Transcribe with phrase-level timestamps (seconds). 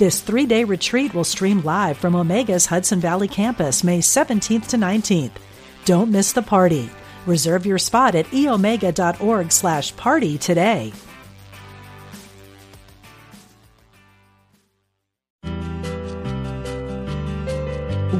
[0.00, 4.78] This three day retreat will stream live from Omega's Hudson Valley campus May 17th to
[4.78, 5.32] 19th.
[5.84, 6.88] Don't miss the party.
[7.26, 10.94] Reserve your spot at eomega.org slash party today.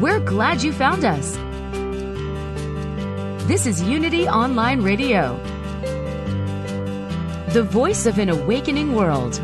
[0.03, 1.35] We're glad you found us.
[3.49, 5.35] This is Unity Online Radio,
[7.55, 9.41] the voice of an awakening world.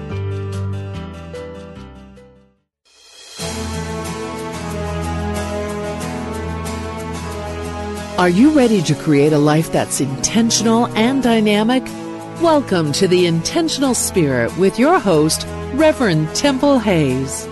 [8.19, 11.83] Are you ready to create a life that's intentional and dynamic?
[12.41, 17.47] Welcome to the Intentional Spirit with your host, Reverend Temple Hayes.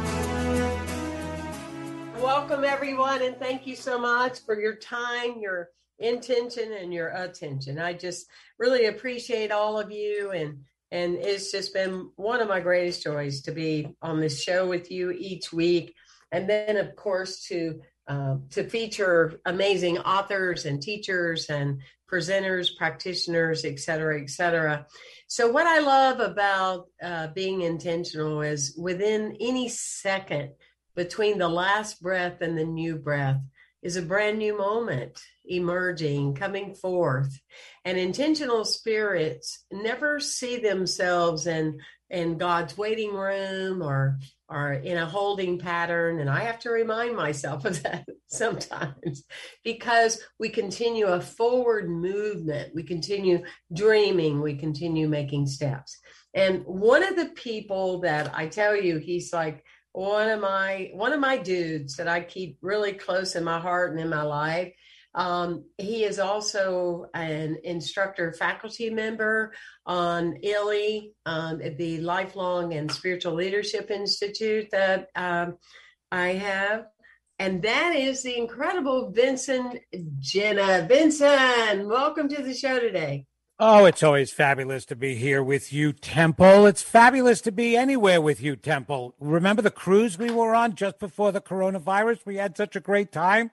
[2.19, 7.79] Welcome, everyone, and thank you so much for your time, your intention, and your attention.
[7.79, 8.27] I just
[8.59, 13.43] really appreciate all of you, and and it's just been one of my greatest joys
[13.43, 15.95] to be on this show with you each week,
[16.33, 23.65] and then of course to uh, to feature amazing authors and teachers and presenters, practitioners,
[23.65, 24.87] et cetera, et cetera.
[25.27, 30.53] So, what I love about uh, being intentional is within any second
[30.95, 33.41] between the last breath and the new breath
[33.83, 37.39] is a brand new moment emerging, coming forth.
[37.85, 45.07] And intentional spirits never see themselves in, in God's waiting room or are in a
[45.07, 46.21] holding pattern.
[46.21, 49.25] And I have to remind myself of that sometimes
[49.65, 53.43] because we continue a forward movement, we continue
[53.75, 55.99] dreaming, we continue making steps.
[56.35, 61.13] And one of the people that I tell you, he's like one of my one
[61.13, 64.73] of my dudes that I keep really close in my heart and in my life
[65.15, 69.53] um, he is also an instructor faculty member
[69.87, 75.57] on ILLI, um, the Lifelong and Spiritual Leadership Institute that um,
[76.11, 76.87] I have.
[77.39, 79.79] And that is the incredible Vincent
[80.21, 80.87] Genna.
[80.89, 83.27] Vincent, welcome to the show today.
[83.61, 86.67] Oh, it's always fabulous to be here with you, Temple.
[86.67, 89.15] It's fabulous to be anywhere with you, Temple.
[89.21, 92.27] Remember the cruise we were on just before the coronavirus?
[92.27, 93.53] We had such a great time.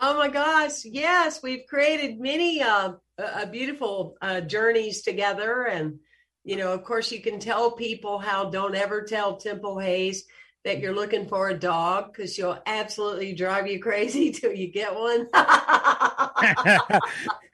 [0.00, 5.64] Oh my gosh, yes, we've created many uh, uh, beautiful uh, journeys together.
[5.64, 5.98] And,
[6.44, 10.24] you know, of course, you can tell people how don't ever tell Temple Hayes
[10.64, 14.94] that you're looking for a dog because she'll absolutely drive you crazy till you get
[14.94, 15.26] one.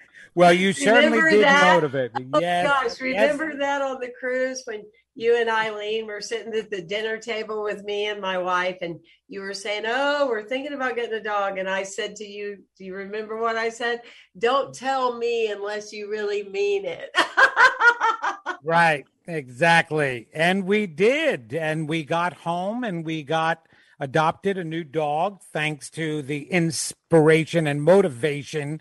[0.34, 1.84] well, you certainly remember did that?
[1.84, 2.12] of it.
[2.34, 3.58] Oh Yes, gosh, remember yes.
[3.58, 4.82] that on the cruise when
[5.14, 8.98] you and Eileen were sitting at the dinner table with me and my wife, and
[9.28, 11.58] you were saying, Oh, we're thinking about getting a dog.
[11.58, 14.02] And I said to you, Do you remember what I said?
[14.38, 17.10] Don't tell me unless you really mean it.
[18.64, 20.28] Right, exactly.
[20.32, 21.52] And we did.
[21.52, 23.68] And we got home and we got
[24.00, 28.80] adopted a new dog thanks to the inspiration and motivation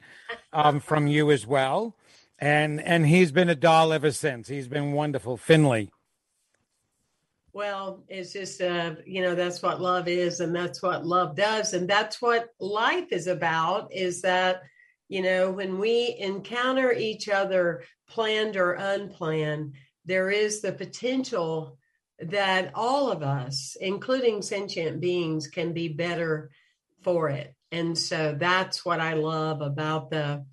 [0.54, 1.98] um, from you as well.
[2.40, 4.48] And and he's been a doll ever since.
[4.48, 5.36] He's been wonderful.
[5.38, 5.92] Finley.
[7.54, 11.74] Well, it's just, uh, you know, that's what love is, and that's what love does,
[11.74, 13.94] and that's what life is about.
[13.94, 14.64] Is that,
[15.08, 19.76] you know, when we encounter each other, planned or unplanned,
[20.06, 21.78] there is the potential
[22.20, 26.50] that all of us, including sentient beings, can be better
[27.04, 27.54] for it.
[27.72, 30.46] And so that's what I love about the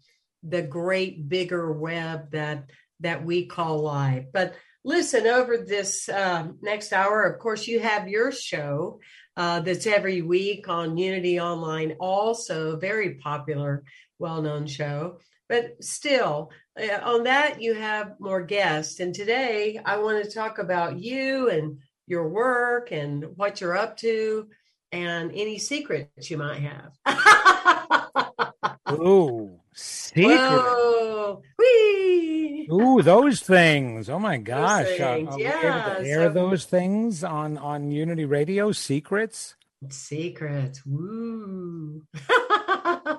[0.43, 4.27] the great bigger web that that we call life.
[4.33, 4.55] But
[4.85, 9.01] listen over this uh, next hour of course you have your show
[9.37, 13.85] uh, that's every week on unity online also very popular
[14.21, 15.19] well-known show.
[15.49, 19.01] But still uh, on that you have more guests.
[19.01, 23.97] And today i want to talk about you and your work and what you're up
[23.99, 24.49] to
[24.93, 26.93] and any secrets you might have.
[28.93, 30.37] Ooh, secret.
[30.37, 31.43] Whoa.
[31.59, 32.69] Whee!
[32.73, 34.09] Ooh, those things.
[34.09, 34.87] Oh my gosh.
[34.87, 38.73] Things, yeah, air so- those things on, on Unity Radio?
[38.73, 39.57] Secrets?
[39.89, 40.83] Secrets.
[40.85, 42.03] Woo.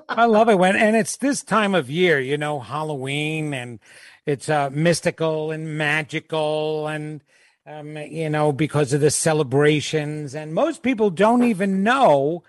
[0.09, 3.79] I love it when, and it's this time of year, you know, Halloween, and
[4.27, 7.23] it's uh, mystical and magical, and
[7.65, 10.35] um, you know, because of the celebrations.
[10.35, 12.43] And most people don't even know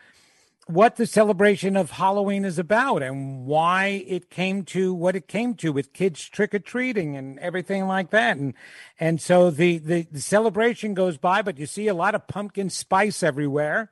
[0.73, 5.55] what the celebration of Halloween is about and why it came to what it came
[5.57, 8.37] to with kids trick or treating and everything like that.
[8.37, 8.55] And
[8.99, 12.71] and so the, the the celebration goes by, but you see a lot of pumpkin
[12.71, 13.91] spice everywhere,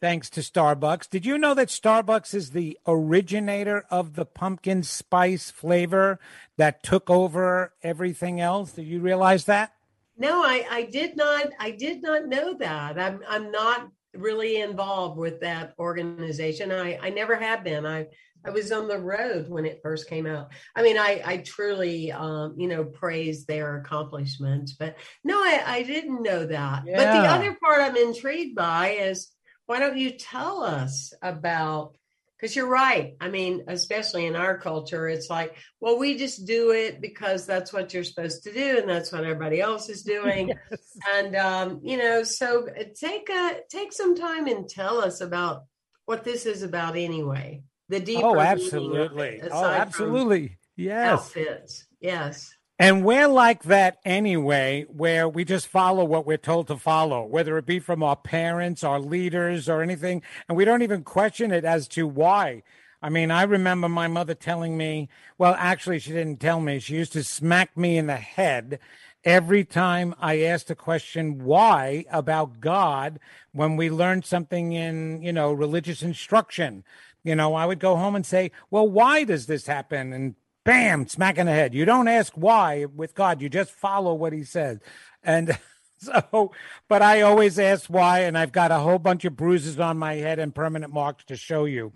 [0.00, 1.10] thanks to Starbucks.
[1.10, 6.18] Did you know that Starbucks is the originator of the pumpkin spice flavor
[6.56, 8.72] that took over everything else?
[8.72, 9.74] Did you realize that?
[10.16, 11.46] No, I, I did not.
[11.58, 12.98] I did not know that.
[12.98, 16.72] I'm I'm not really involved with that organization.
[16.72, 17.86] I, I never have been.
[17.86, 18.06] I
[18.44, 20.50] I was on the road when it first came out.
[20.74, 25.82] I mean, I I truly um, you know praise their accomplishments, but no, I, I
[25.82, 26.84] didn't know that.
[26.86, 26.96] Yeah.
[26.96, 29.30] But the other part I'm intrigued by is
[29.66, 31.96] why don't you tell us about
[32.40, 33.16] because you're right.
[33.20, 37.72] I mean, especially in our culture, it's like, well, we just do it because that's
[37.72, 40.48] what you're supposed to do, and that's what everybody else is doing.
[40.70, 40.80] yes.
[41.14, 45.64] And um, you know, so uh, take a take some time and tell us about
[46.06, 47.62] what this is about anyway.
[47.88, 48.24] The deeper.
[48.24, 49.42] Oh, absolutely.
[49.50, 50.58] oh, absolutely.
[50.76, 51.08] Yes.
[51.10, 51.86] Outfits.
[52.00, 52.54] Yes.
[52.80, 57.58] And we're like that anyway, where we just follow what we're told to follow, whether
[57.58, 60.22] it be from our parents, our leaders, or anything.
[60.48, 62.62] And we don't even question it as to why.
[63.02, 66.78] I mean, I remember my mother telling me, well, actually, she didn't tell me.
[66.78, 68.78] She used to smack me in the head
[69.24, 73.20] every time I asked a question why about God
[73.52, 76.84] when we learned something in, you know, religious instruction.
[77.24, 80.14] You know, I would go home and say, well, why does this happen?
[80.14, 80.34] And
[80.70, 81.74] bam, smack in the head.
[81.74, 84.78] You don't ask why with God, you just follow what he says.
[85.20, 85.58] And
[85.98, 86.52] so,
[86.86, 90.14] but I always ask why, and I've got a whole bunch of bruises on my
[90.14, 91.90] head and permanent marks to show you.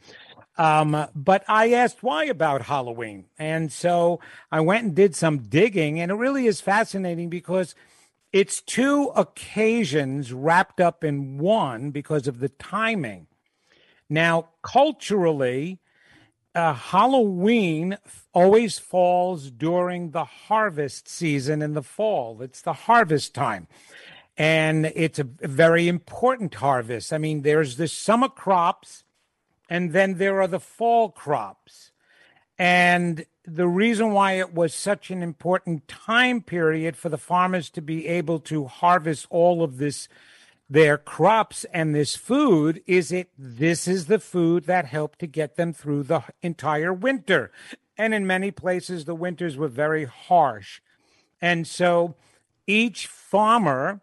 [0.59, 3.27] Um, but I asked why about Halloween.
[3.39, 4.19] And so
[4.51, 7.77] I went and did some digging, and it really is fascinating because
[8.33, 13.29] it's two occasions wrapped up in one because of the timing.
[14.11, 15.79] Now, culturally,
[16.55, 17.99] uh, Halloween
[18.33, 22.41] always falls during the harvest season in the fall.
[22.43, 23.67] It's the harvest time.
[24.37, 27.13] And it's a very important harvest.
[27.13, 29.05] I mean, there's the summer crops,
[29.69, 31.93] and then there are the fall crops.
[32.59, 37.83] And the reason why it was such an important time period for the farmers to
[37.83, 40.09] be able to harvest all of this
[40.75, 45.55] their crops and this food is it this is the food that helped to get
[45.55, 47.53] them through the entire winter.
[47.97, 50.81] And in many places the winters were very harsh.
[51.41, 52.17] And so
[52.67, 54.01] each farmer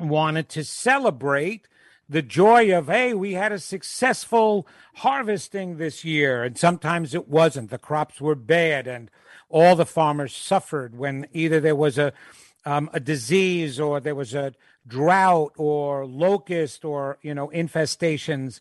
[0.00, 1.68] wanted to celebrate
[2.08, 6.42] the joy of hey we had a successful harvesting this year.
[6.42, 7.68] And sometimes it wasn't.
[7.68, 9.10] The crops were bad and
[9.50, 12.14] all the farmers suffered when either there was a
[12.64, 14.54] um, a disease or there was a
[14.86, 18.60] drought or locust or you know infestations.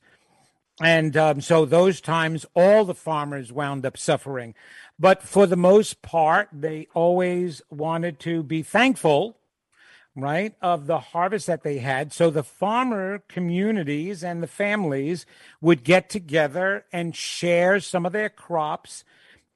[0.82, 4.56] And um, so those times all the farmers wound up suffering.
[4.98, 9.38] But for the most part they always wanted to be thankful
[10.16, 12.12] right of the harvest that they had.
[12.12, 15.26] So the farmer communities and the families
[15.62, 19.04] would get together and share some of their crops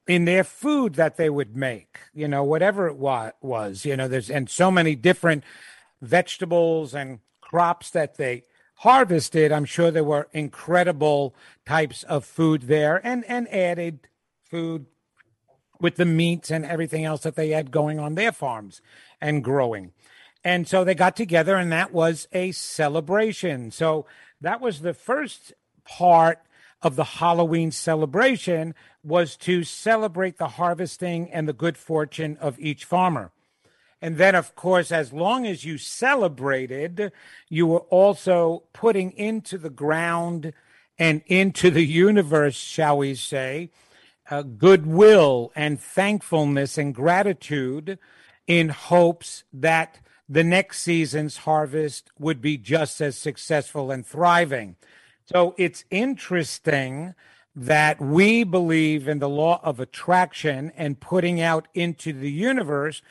[0.06, 4.08] in their food that they would make you know whatever it wa- was you know
[4.08, 5.42] there's and so many different
[6.00, 8.44] vegetables and crops that they
[8.76, 9.52] harvested.
[9.52, 11.34] I'm sure there were incredible
[11.64, 14.08] types of food there and, and added
[14.44, 14.86] food
[15.80, 18.80] with the meats and everything else that they had going on their farms
[19.20, 19.92] and growing.
[20.44, 23.70] And so they got together and that was a celebration.
[23.70, 24.06] So
[24.40, 25.52] that was the first
[25.84, 26.40] part
[26.86, 32.84] of the Halloween celebration was to celebrate the harvesting and the good fortune of each
[32.84, 33.32] farmer.
[34.00, 37.10] And then, of course, as long as you celebrated,
[37.48, 40.52] you were also putting into the ground
[40.96, 43.70] and into the universe, shall we say,
[44.30, 47.98] uh, goodwill and thankfulness and gratitude
[48.46, 54.76] in hopes that the next season's harvest would be just as successful and thriving.
[55.26, 57.14] So it's interesting
[57.54, 63.02] that we believe in the law of attraction and putting out into the universe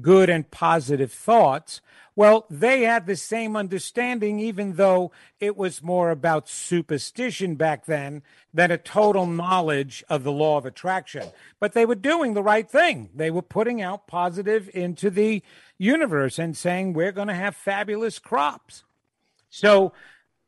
[0.00, 1.80] good and positive thoughts.
[2.14, 8.22] Well, they had the same understanding, even though it was more about superstition back then
[8.52, 11.28] than a total knowledge of the law of attraction.
[11.58, 13.08] But they were doing the right thing.
[13.14, 15.42] They were putting out positive into the
[15.78, 18.84] universe and saying, we're going to have fabulous crops.
[19.48, 19.92] So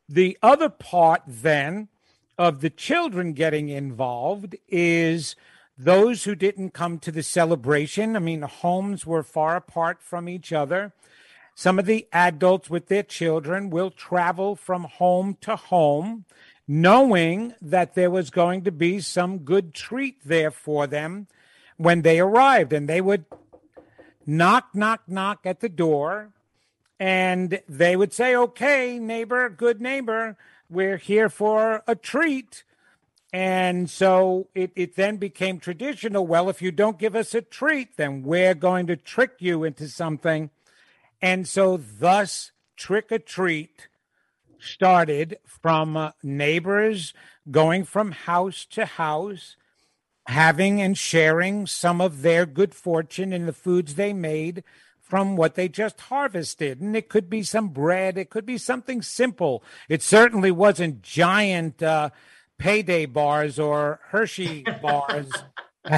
[0.08, 1.88] the other part then
[2.36, 5.36] of the children getting involved is
[5.76, 10.52] those who didn't come to the celebration, I mean, homes were far apart from each
[10.52, 10.92] other.
[11.54, 16.24] some of the adults with their children will travel from home to home,
[16.66, 21.28] knowing that there was going to be some good treat there for them
[21.76, 22.72] when they arrived.
[22.72, 23.24] And they would
[24.26, 26.30] knock, knock, knock at the door,
[26.98, 30.36] and they would say, Okay, neighbor, good neighbor,
[30.68, 32.64] we're here for a treat.
[33.32, 36.24] And so it, it then became traditional.
[36.24, 39.88] Well, if you don't give us a treat, then we're going to trick you into
[39.88, 40.50] something.
[41.20, 43.88] And so, thus, trick or treat
[44.60, 47.12] started from uh, neighbors
[47.50, 49.56] going from house to house,
[50.26, 54.62] having and sharing some of their good fortune in the foods they made
[55.04, 56.80] from what they just harvested.
[56.80, 59.62] And it could be some bread, it could be something simple.
[59.88, 61.82] It certainly wasn't giant.
[61.82, 62.10] Uh,
[62.58, 65.30] payday bars or Hershey bars.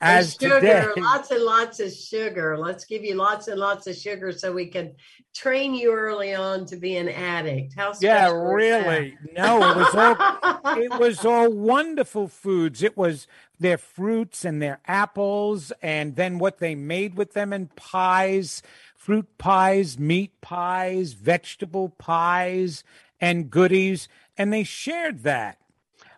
[0.00, 0.88] as sugar, today.
[0.96, 2.58] lots and lots of sugar.
[2.58, 4.94] Let's give you lots and lots of sugar so we can
[5.32, 7.74] train you early on to be an addict.
[7.76, 9.16] How yeah, really?
[9.32, 12.82] No, it was all it was all wonderful foods.
[12.82, 13.28] It was
[13.58, 18.62] their fruits and their apples, and then what they made with them in pies,
[18.94, 22.84] fruit pies, meat pies, vegetable pies,
[23.20, 25.58] and goodies, and they shared that.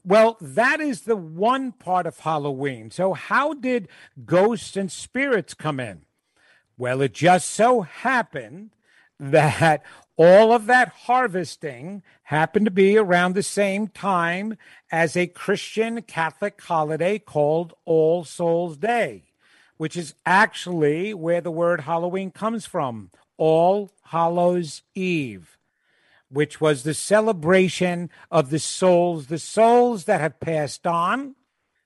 [0.05, 2.91] Well, that is the one part of Halloween.
[2.91, 3.89] So, how did
[4.25, 6.03] ghosts and spirits come in?
[6.79, 8.71] Well, it just so happened
[9.19, 9.83] that
[10.17, 14.57] all of that harvesting happened to be around the same time
[14.91, 19.25] as a Christian Catholic holiday called All Souls Day,
[19.77, 25.59] which is actually where the word Halloween comes from All Hallows Eve
[26.31, 31.35] which was the celebration of the souls, the souls that have passed on,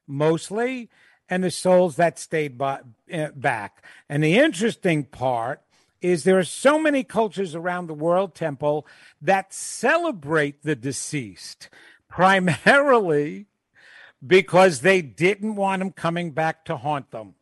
[0.07, 0.91] mostly,
[1.29, 2.81] and the souls that stayed by,
[3.13, 3.85] uh, back.
[4.09, 5.63] And the interesting part
[6.03, 8.87] is there are so many cultures around the world, Temple,
[9.21, 11.69] that celebrate the deceased,
[12.09, 13.47] primarily
[14.25, 17.35] because they didn't want them coming back to haunt them.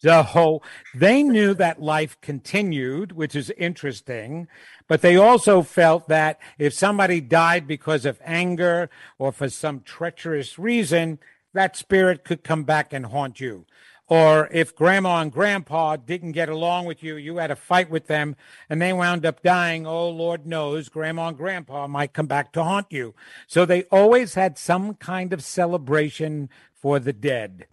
[0.00, 0.62] So
[0.94, 4.46] they knew that life continued, which is interesting,
[4.86, 10.56] but they also felt that if somebody died because of anger or for some treacherous
[10.56, 11.18] reason,
[11.52, 13.66] that spirit could come back and haunt you.
[14.08, 18.06] Or if grandma and grandpa didn't get along with you, you had a fight with
[18.06, 18.36] them
[18.70, 22.64] and they wound up dying, oh, Lord knows, grandma and grandpa might come back to
[22.64, 23.14] haunt you.
[23.46, 27.66] So they always had some kind of celebration for the dead.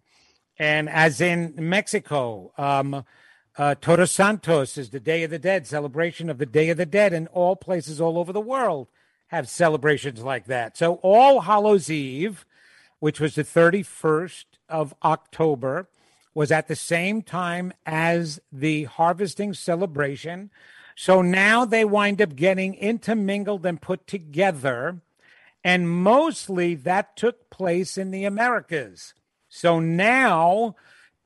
[0.60, 3.06] And as in Mexico, um,
[3.58, 6.86] uh, Todos Santos is the Day of the Dead, celebration of the Day of the
[6.86, 8.88] Dead, and all places all over the world
[9.28, 10.78] have celebrations like that.
[10.78, 12.46] So All Hallows Eve,
[13.00, 15.88] which was the 31st of October,
[16.36, 20.52] was at the same time as the harvesting celebration.
[20.96, 25.02] So now they wind up getting intermingled and put together.
[25.64, 29.16] And mostly that took place in the Americas.
[29.50, 30.76] So now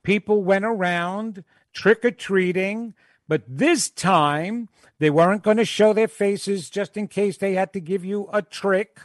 [0.04, 2.94] people went around trick or treating,
[3.28, 7.74] but this time they weren't going to show their faces just in case they had
[7.74, 9.00] to give you a trick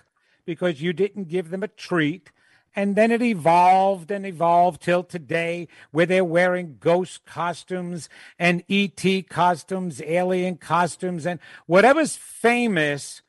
[0.45, 2.31] because you didn't give them a treat.
[2.77, 9.29] And then it evolved and evolved till today, where they're wearing ghost costumes and ET
[9.29, 13.23] costumes, alien costumes, and whatever's famous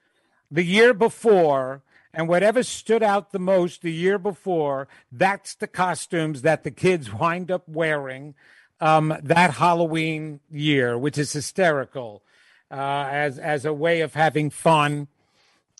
[0.49, 1.81] the year before
[2.13, 7.13] and whatever stood out the most the year before, that's the costumes that the kids
[7.19, 8.33] wind up wearing
[8.81, 12.23] um, that Halloween year, which is hysterical
[12.71, 15.07] uh, as as a way of having fun,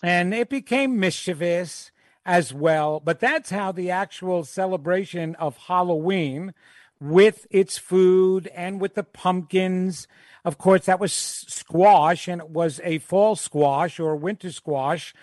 [0.02, 1.90] and it became mischievous
[2.26, 3.00] as well.
[3.00, 6.52] But that's how the actual celebration of Halloween,
[7.00, 10.08] with its food and with the pumpkins.
[10.44, 15.14] Of course, that was squash, and it was a fall squash or winter squash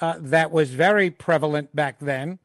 [0.00, 2.38] uh, that was very prevalent back then.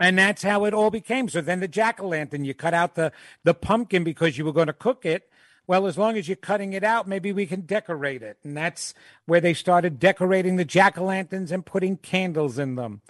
[0.00, 1.28] And that's how it all became.
[1.28, 3.12] So then the jack o' lantern, you cut out the,
[3.44, 5.28] the pumpkin because you were going to cook it.
[5.66, 8.38] Well, as long as you're cutting it out, maybe we can decorate it.
[8.44, 8.94] And that's
[9.26, 13.00] where they started decorating the jack o' lanterns and putting candles in them.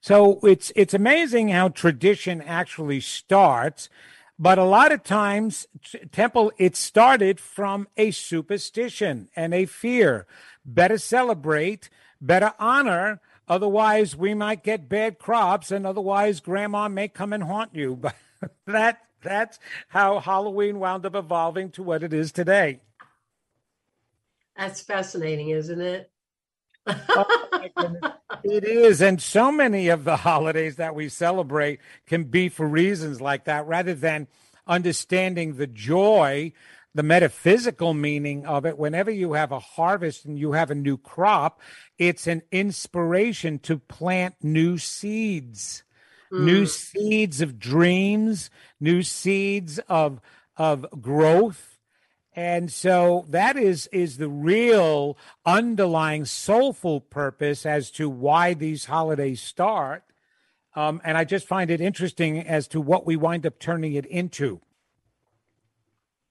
[0.00, 3.88] So it's it's amazing how tradition actually starts.
[4.38, 5.66] But a lot of times,
[6.10, 10.26] Temple, it started from a superstition and a fear.
[10.64, 11.88] Better celebrate
[12.26, 13.20] better honor.
[13.46, 18.00] Otherwise, we might get bad crops, and otherwise, grandma may come and haunt you.
[18.40, 22.80] But that that's how Halloween wound up evolving to what it is today.
[24.56, 26.10] That's fascinating, isn't it?
[26.86, 27.50] oh,
[28.44, 29.02] it is.
[29.02, 33.66] And so many of the holidays that we celebrate can be for reasons like that
[33.66, 34.28] rather than
[34.66, 36.52] understanding the joy
[36.94, 40.96] the metaphysical meaning of it, whenever you have a harvest and you have a new
[40.96, 41.60] crop,
[41.98, 45.82] it's an inspiration to plant new seeds,
[46.34, 46.44] mm.
[46.44, 48.50] new seeds of dreams,
[48.80, 50.20] new seeds of
[50.56, 51.78] of growth.
[52.36, 59.40] And so that is is the real underlying soulful purpose as to why these holidays
[59.40, 60.02] start.
[60.76, 64.06] Um, and I just find it interesting as to what we wind up turning it
[64.06, 64.60] into.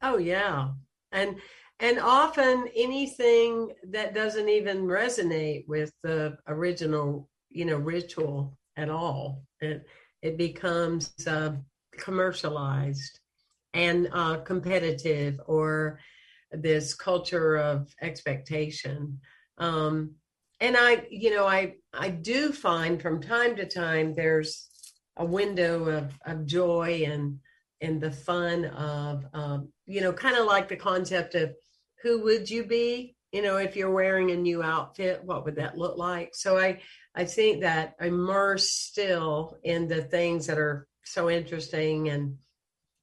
[0.02, 0.72] Oh yeah.
[1.14, 1.38] And
[1.80, 9.44] and often anything that doesn't even resonate with the original, you know, ritual at all,
[9.62, 9.86] it
[10.22, 11.52] it becomes uh,
[11.98, 13.20] commercialized
[13.74, 16.00] and uh, competitive or
[16.52, 19.20] this culture of expectation.
[19.58, 20.16] Um,
[20.60, 24.70] and I, you know, I I do find from time to time there's
[25.18, 27.40] a window of of joy and
[27.82, 31.54] and the fun of um, you know kind of like the concept of
[32.02, 33.16] who would you be?
[33.32, 36.34] You know if you're wearing a new outfit what would that look like?
[36.34, 36.80] So i
[37.16, 42.38] i think that immerse still in the things that are so interesting and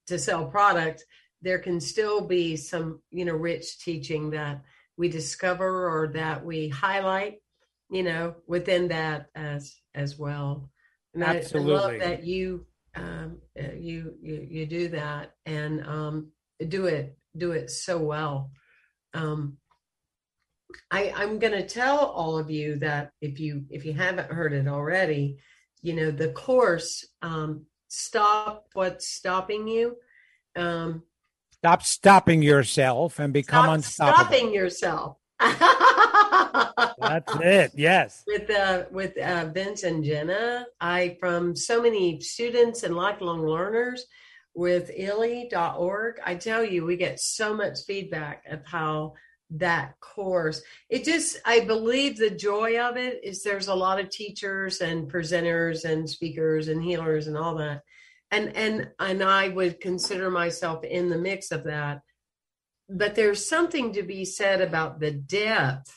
[0.07, 1.05] to sell product
[1.43, 4.63] there can still be some you know rich teaching that
[4.97, 7.39] we discover or that we highlight
[7.91, 10.71] you know within that as as well
[11.15, 11.73] and Absolutely.
[11.73, 16.33] I, I love that you um, you, you you do that and um,
[16.69, 18.51] do it do it so well.
[19.15, 19.59] Um,
[20.91, 24.53] I, I'm going to tell all of you that if you if you haven't heard
[24.53, 25.39] it already,
[25.83, 29.97] you know the course um, stop what's stopping you.
[30.57, 31.03] Um,
[31.53, 34.25] stop stopping yourself and become stop unstoppable.
[34.25, 35.17] Stopping yourself.
[36.99, 37.73] That's it.
[37.75, 38.23] Yes.
[38.27, 44.05] With uh, with uh, Vincent Genna, I from so many students and lifelong learners
[44.55, 46.21] with illy.org.
[46.25, 49.15] I tell you, we get so much feedback of how
[49.51, 50.63] that course.
[50.89, 55.11] It just i believe the joy of it is there's a lot of teachers and
[55.11, 57.83] presenters and speakers and healers and all that.
[58.31, 62.03] And and and i would consider myself in the mix of that.
[62.89, 65.93] But there's something to be said about the depth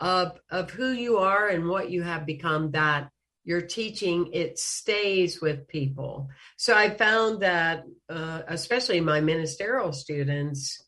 [0.00, 3.10] of of who you are and what you have become that
[3.46, 6.28] you're teaching it stays with people.
[6.58, 10.82] So i found that uh, especially my ministerial students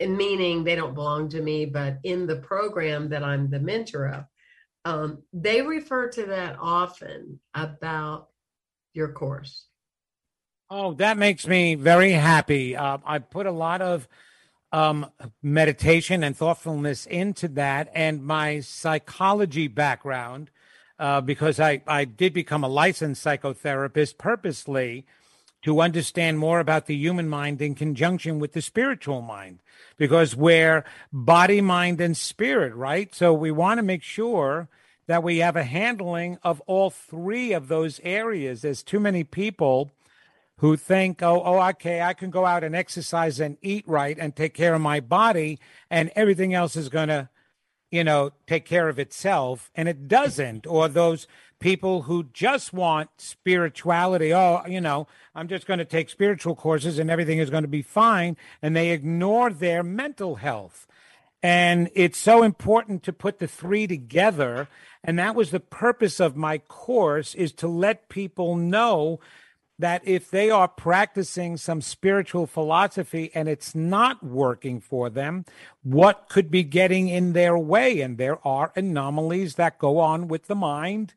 [0.00, 4.24] meaning they don't belong to me but in the program that i'm the mentor of
[4.84, 8.28] um, they refer to that often about
[8.94, 9.66] your course.
[10.70, 12.76] Oh that makes me very happy.
[12.76, 14.08] Uh, i put a lot of
[14.72, 15.10] um,
[15.42, 20.50] meditation and thoughtfulness into that, and my psychology background,
[20.98, 25.06] uh, because I, I did become a licensed psychotherapist purposely
[25.62, 29.58] to understand more about the human mind in conjunction with the spiritual mind,
[29.96, 33.14] because we're body, mind, and spirit, right?
[33.14, 34.68] So we want to make sure
[35.08, 38.62] that we have a handling of all three of those areas.
[38.62, 39.90] There's too many people
[40.58, 44.34] who think, oh, oh, okay, I can go out and exercise and eat right and
[44.34, 45.58] take care of my body,
[45.90, 47.28] and everything else is going to,
[47.90, 49.70] you know, take care of itself.
[49.74, 50.66] And it doesn't.
[50.66, 51.26] Or those
[51.60, 54.32] people who just want spirituality.
[54.32, 57.68] Oh, you know, I'm just going to take spiritual courses and everything is going to
[57.68, 58.36] be fine.
[58.62, 60.86] And they ignore their mental health.
[61.42, 64.68] And it's so important to put the three together.
[65.04, 69.20] And that was the purpose of my course is to let people know
[69.80, 75.44] that if they are practicing some spiritual philosophy and it's not working for them,
[75.84, 78.00] what could be getting in their way?
[78.00, 81.14] And there are anomalies that go on with the mind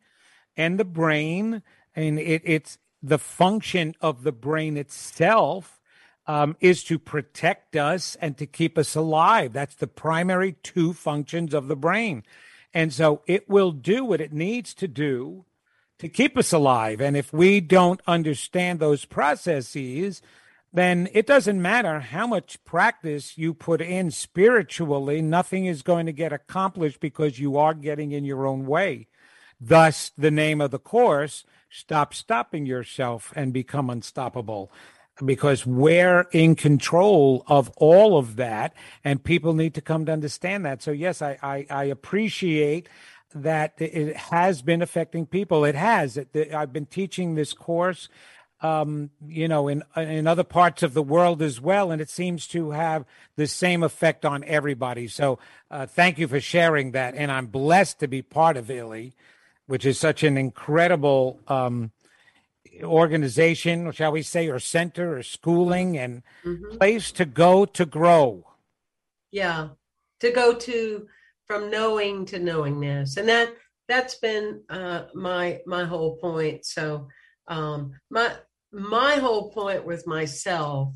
[0.56, 1.64] and the brain.
[1.96, 5.80] And it, it's the function of the brain itself
[6.28, 9.54] um, is to protect us and to keep us alive.
[9.54, 12.24] That's the primary two functions of the brain.
[12.74, 15.46] And so it will do what it needs to do
[16.00, 17.02] to keep us alive.
[17.02, 20.22] And if we don't understand those processes,
[20.74, 26.14] then it doesn't matter how much practice you put in spiritually, nothing is going to
[26.14, 29.08] get accomplished because you are getting in your own way.
[29.62, 34.72] Thus, the name of the course, Stop Stopping Yourself and Become Unstoppable.
[35.24, 40.66] Because we're in control of all of that, and people need to come to understand
[40.66, 40.82] that.
[40.82, 42.90] So, yes, I, I, I appreciate
[43.36, 45.64] that it has been affecting people.
[45.64, 46.18] It has.
[46.54, 48.10] I've been teaching this course,
[48.62, 52.48] um, you know, in in other parts of the world as well, and it seems
[52.48, 55.08] to have the same effect on everybody.
[55.08, 55.38] So,
[55.70, 59.14] uh, thank you for sharing that, and I'm blessed to be part of ILLY,
[59.72, 61.40] which is such an incredible.
[61.48, 61.92] Um,
[62.84, 66.78] organization, shall we say, or center or schooling and mm-hmm.
[66.78, 68.46] place to go to grow.
[69.32, 69.70] Yeah.
[70.22, 71.08] To go to
[71.48, 73.18] from knowing to knowingness.
[73.18, 73.54] And that
[73.88, 76.66] that's been uh, my my whole point.
[76.66, 77.08] So
[77.48, 78.34] um, my
[78.72, 80.94] my whole point with myself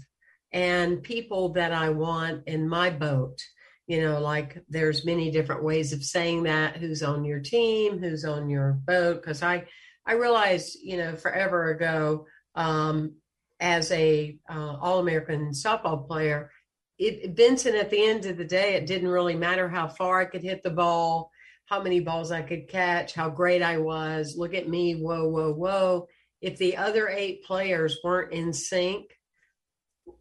[0.52, 3.42] and people that I want in my boat.
[3.88, 6.78] You know, like there's many different ways of saying that.
[6.78, 8.00] Who's on your team?
[8.00, 9.22] Who's on your boat?
[9.22, 9.68] Because I
[10.06, 13.16] I realized, you know, forever ago, um,
[13.60, 16.52] as a uh, All American softball player,
[16.98, 20.26] it Vincent at the end of the day, it didn't really matter how far I
[20.26, 21.30] could hit the ball,
[21.66, 24.36] how many balls I could catch, how great I was.
[24.38, 26.08] Look at me, whoa, whoa, whoa.
[26.42, 29.12] If the other eight players weren't in sync,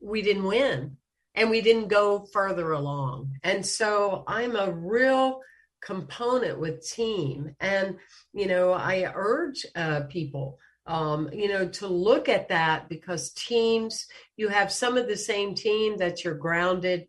[0.01, 0.97] we didn't win
[1.35, 3.31] and we didn't go further along.
[3.43, 5.41] And so I'm a real
[5.83, 7.55] component with team.
[7.61, 7.97] And,
[8.33, 14.07] you know, I urge uh, people, um, you know, to look at that because teams,
[14.37, 17.07] you have some of the same team that you're grounded,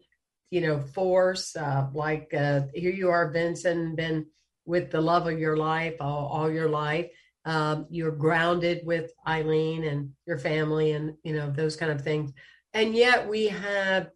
[0.50, 4.26] you know, force, uh, like uh, here you are, Vincent, been
[4.66, 7.10] with the love of your life all, all your life.
[7.46, 12.34] Um, you're grounded with Eileen and your family and, you know, those kind of things.
[12.76, 14.10] And yet we have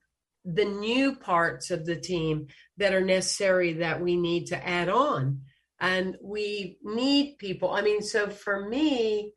[0.43, 5.41] the new parts of the team that are necessary that we need to add on.
[5.79, 7.71] And we need people.
[7.71, 9.31] I mean, so for me,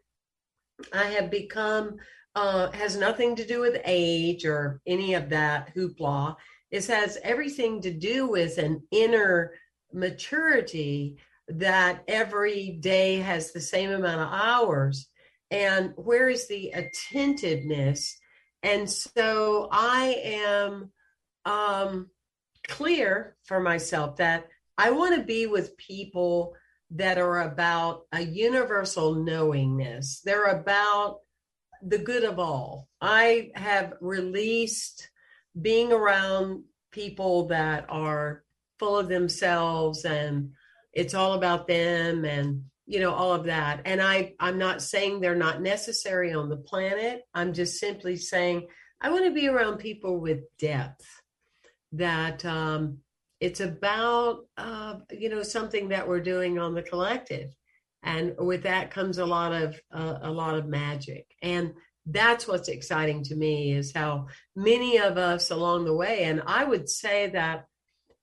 [0.92, 1.98] I have become,
[2.34, 6.34] uh, has nothing to do with age or any of that hoopla.
[6.72, 9.52] It has everything to do with an inner
[9.92, 15.08] maturity that every day has the same amount of hours.
[15.52, 18.18] And where is the attentiveness?
[18.62, 20.92] And so I am
[21.44, 22.10] um,
[22.66, 24.48] clear for myself that
[24.78, 26.54] I want to be with people
[26.90, 30.20] that are about a universal knowingness.
[30.24, 31.20] They're about
[31.82, 32.88] the good of all.
[33.00, 35.08] I have released
[35.60, 38.44] being around people that are
[38.78, 40.52] full of themselves and
[40.92, 43.82] it's all about them and you know all of that.
[43.84, 47.22] And i i'm not saying they're not necessary on the planet.
[47.34, 48.68] I'm just simply saying
[49.00, 51.04] i want to be around people with depth
[51.92, 52.98] that um,
[53.40, 57.54] it's about uh, you know something that we're doing on the collective,
[58.02, 61.74] and with that comes a lot of uh, a lot of magic, and
[62.06, 66.64] that's what's exciting to me is how many of us along the way, and I
[66.64, 67.66] would say that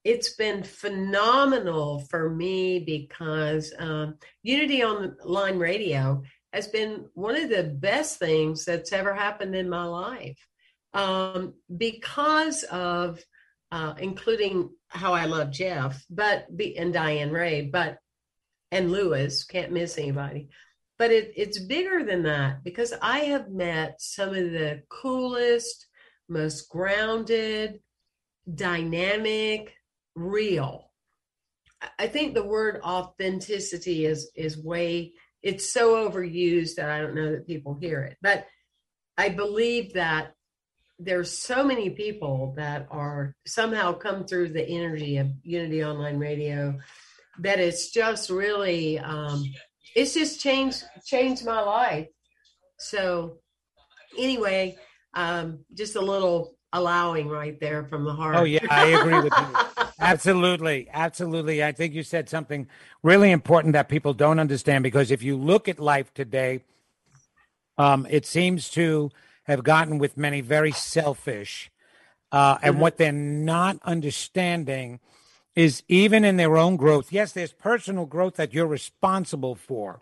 [0.10, 7.66] it's been phenomenal for me because um, Unity Online Radio has been one of the
[7.66, 10.48] best things that's ever happened in my life
[10.96, 13.24] um, because of
[13.72, 18.00] uh, including how I love Jeff, but and Diane Ray, but
[18.72, 20.50] and Lewis can't miss anybody.
[20.98, 25.86] But it, it's bigger than that because I have met some of the coolest,
[26.28, 27.82] most grounded,
[28.52, 29.76] dynamic,
[30.20, 30.92] real.
[31.98, 37.32] I think the word authenticity is is way it's so overused that I don't know
[37.32, 38.18] that people hear it.
[38.22, 38.46] But
[39.18, 40.34] I believe that
[40.98, 46.78] there's so many people that are somehow come through the energy of Unity Online Radio
[47.40, 49.44] that it's just really um,
[49.96, 52.08] it's just changed changed my life.
[52.78, 53.38] So
[54.18, 54.78] anyway,
[55.14, 58.36] um, just a little allowing right there from the heart.
[58.36, 59.60] Oh yeah, I agree with you.
[60.00, 61.64] absolutely, absolutely.
[61.64, 62.68] I think you said something
[63.04, 66.62] really important that people don't understand because if you look at life today,
[67.78, 69.12] um, it seems to
[69.44, 71.72] have gotten with many very selfish.
[72.32, 72.82] Uh, and mm-hmm.
[72.82, 75.00] what they're not understanding
[75.56, 80.00] is even in their own growth, yes, there's personal growth that you're responsible for.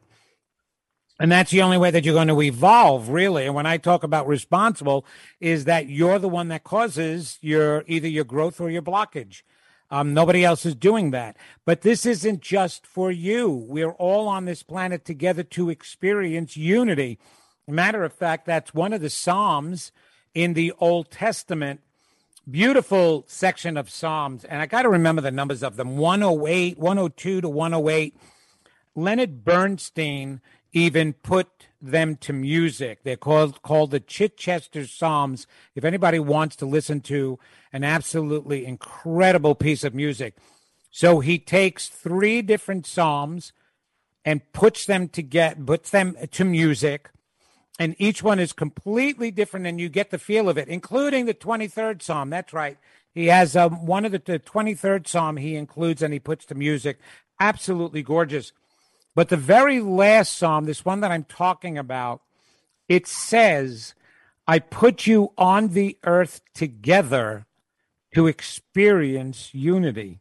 [1.19, 3.45] And that's the only way that you're going to evolve, really.
[3.45, 5.05] And when I talk about responsible,
[5.39, 9.41] is that you're the one that causes your either your growth or your blockage.
[9.89, 11.37] Um, nobody else is doing that.
[11.65, 13.49] But this isn't just for you.
[13.49, 17.19] We're all on this planet together to experience unity.
[17.67, 19.91] Matter of fact, that's one of the Psalms
[20.33, 21.81] in the Old Testament.
[22.49, 24.43] Beautiful section of Psalms.
[24.45, 28.15] And I got to remember the numbers of them 108, 102 to 108.
[28.95, 30.41] Leonard Bernstein
[30.73, 31.47] even put
[31.81, 32.99] them to music.
[33.03, 35.47] They're called called the Chichester Psalms.
[35.75, 37.39] If anybody wants to listen to
[37.71, 40.35] an absolutely incredible piece of music.
[40.91, 43.53] So he takes three different psalms
[44.25, 47.09] and puts them to get puts them to music
[47.79, 51.33] and each one is completely different and you get the feel of it including the
[51.33, 52.77] 23rd psalm that's right
[53.13, 56.55] he has um, one of the, the 23rd psalm he includes and he puts to
[56.55, 56.97] music
[57.39, 58.51] absolutely gorgeous
[59.17, 62.21] but the very last psalm this one that i'm talking about
[62.87, 63.93] it says,
[64.47, 67.45] I put you on the earth together
[68.13, 70.19] to experience unity.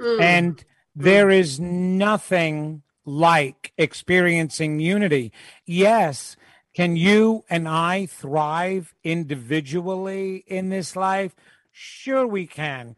[0.00, 0.20] Mm.
[0.20, 0.64] And
[0.94, 5.32] there is nothing like experiencing unity.
[5.66, 6.36] Yes,
[6.74, 11.36] can you and I thrive individually in this life?
[11.72, 12.96] Sure, we can.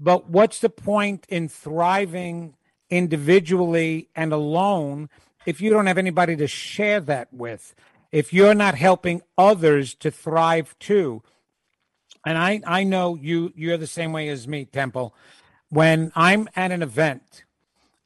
[0.00, 2.54] But what's the point in thriving
[2.90, 5.08] individually and alone
[5.46, 7.74] if you don't have anybody to share that with?
[8.12, 11.22] If you're not helping others to thrive too?
[12.24, 15.14] And I, I know you you're the same way as me, Temple.
[15.68, 17.44] When I'm at an event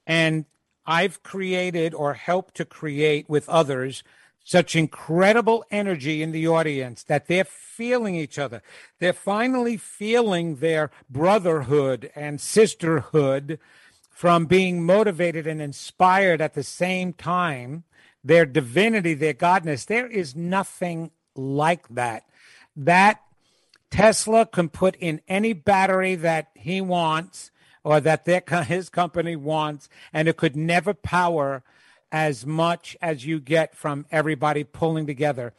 [0.06, 0.46] and
[0.86, 4.02] I've created or helped to create with others
[4.42, 8.62] such incredible energy in the audience that they're feeling each other.
[8.98, 13.60] They're finally feeling their brotherhood and sisterhood
[14.18, 17.84] from being motivated and inspired at the same time,
[18.24, 19.86] their divinity, their godness.
[19.86, 22.24] There is nothing like that.
[22.74, 23.22] That
[23.92, 27.52] Tesla can put in any battery that he wants
[27.84, 31.62] or that their, his company wants, and it could never power
[32.10, 35.52] as much as you get from everybody pulling together.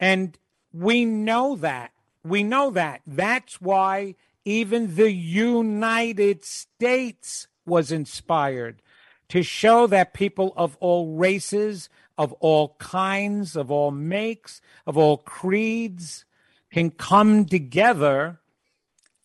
[0.00, 0.38] And
[0.72, 1.90] we know that.
[2.24, 3.02] We know that.
[3.06, 4.14] That's why
[4.46, 8.82] even the United States was inspired
[9.28, 15.18] to show that people of all races, of all kinds, of all makes, of all
[15.18, 16.24] creeds
[16.72, 18.40] can come together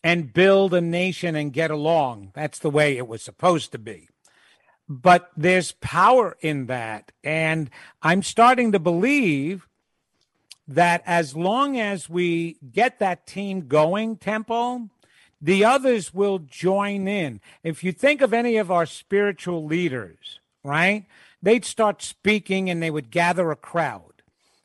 [0.02, 2.30] and build a nation and get along.
[2.34, 4.08] That's the way it was supposed to be.
[4.88, 7.10] But there's power in that.
[7.24, 7.70] And
[8.02, 9.66] I'm starting to believe
[10.68, 14.90] that as long as we get that team going, Temple,
[15.40, 17.40] the others will join in.
[17.62, 21.04] If you think of any of our spiritual leaders, right?
[21.42, 24.22] They'd start speaking and they would gather a crowd.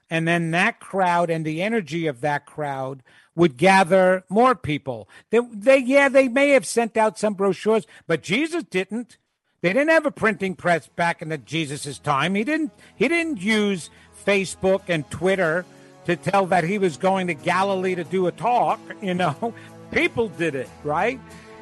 [0.09, 3.01] And then that crowd and the energy of that crowd
[3.35, 5.07] would gather more people.
[5.29, 9.17] They, they, yeah, they may have sent out some brochures, but Jesus didn't.
[9.61, 12.35] They didn't have a printing press back in the Jesus's time.
[12.35, 12.71] He didn't.
[12.95, 13.89] He didn't use
[14.25, 15.65] Facebook and Twitter
[16.05, 18.79] to tell that he was going to Galilee to do a talk.
[19.01, 19.53] You know,
[19.91, 21.19] people did it, right?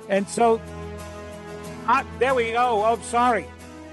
[0.07, 0.61] And so,
[1.87, 2.83] uh, there we go.
[2.85, 3.45] Oh, sorry.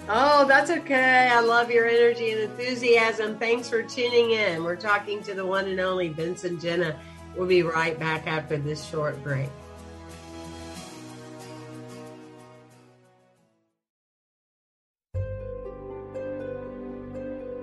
[0.08, 1.28] Oh, that's okay.
[1.28, 3.38] I love your energy and enthusiasm.
[3.38, 4.62] Thanks for tuning in.
[4.62, 6.96] We're talking to the one and only Vincent Genna.
[7.36, 9.50] We'll be right back after this short break.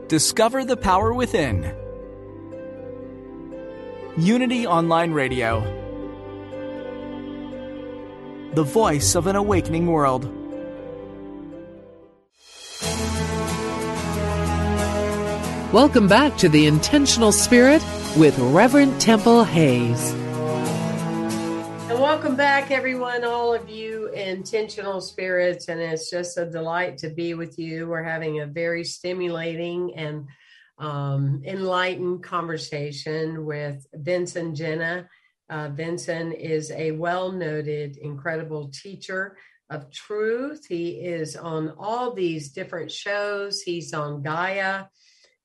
[0.09, 1.75] Discover the power within.
[4.17, 5.82] Unity Online Radio.
[8.53, 10.25] The voice of an awakening world.
[15.73, 17.81] Welcome back to the Intentional Spirit
[18.15, 20.13] with Reverend Temple Hayes.
[20.13, 25.67] And welcome back, everyone, all of you intentional spirits.
[25.67, 27.87] And it's just a delight to be with you.
[27.87, 30.27] We're having a very stimulating and
[30.77, 35.07] um, enlightened conversation with Vincent Genna.
[35.53, 39.37] Uh, Vincent is a well noted, incredible teacher
[39.69, 40.65] of truth.
[40.67, 44.85] He is on all these different shows, he's on Gaia.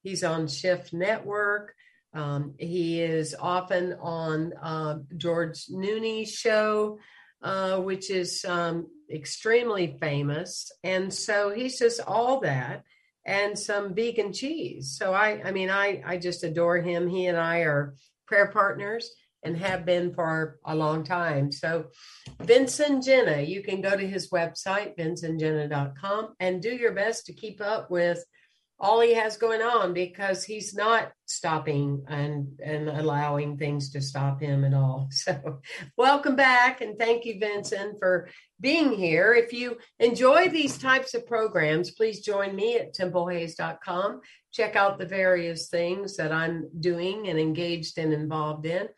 [0.02, 1.74] He's on Shift Network.
[2.14, 6.98] Um, he is often on uh, George Noory's show,
[7.42, 10.72] uh, which is um, extremely famous.
[10.82, 12.84] And so he's just all that
[13.26, 14.96] and some vegan cheese.
[14.98, 17.08] So I, I mean, I, I just adore him.
[17.08, 17.94] He and I are
[18.26, 19.10] prayer partners
[19.42, 21.52] and have been for a long time.
[21.52, 21.86] So
[22.40, 27.60] Vincent Genna, you can go to his website, vincentgenna.com, and do your best to keep
[27.60, 28.24] up with
[28.80, 34.40] all he has going on because he's not stopping and and allowing things to stop
[34.40, 35.08] him at all.
[35.18, 35.60] So
[35.96, 38.28] welcome back and thank you Vincent for
[38.60, 39.34] being here.
[39.34, 44.20] If you enjoy these types of programs, please join me at templehayes.com.
[44.52, 48.88] Check out the various things that I'm doing and engaged and involved in.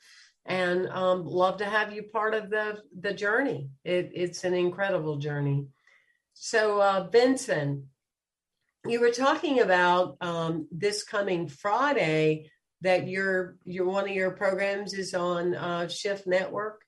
[0.50, 3.70] And um, love to have you part of the the journey.
[3.84, 5.68] It, it's an incredible journey.
[6.34, 7.84] So, uh, Vincent,
[8.84, 14.92] you were talking about um, this coming Friday that your your one of your programs
[14.92, 16.82] is on uh, Shift Network.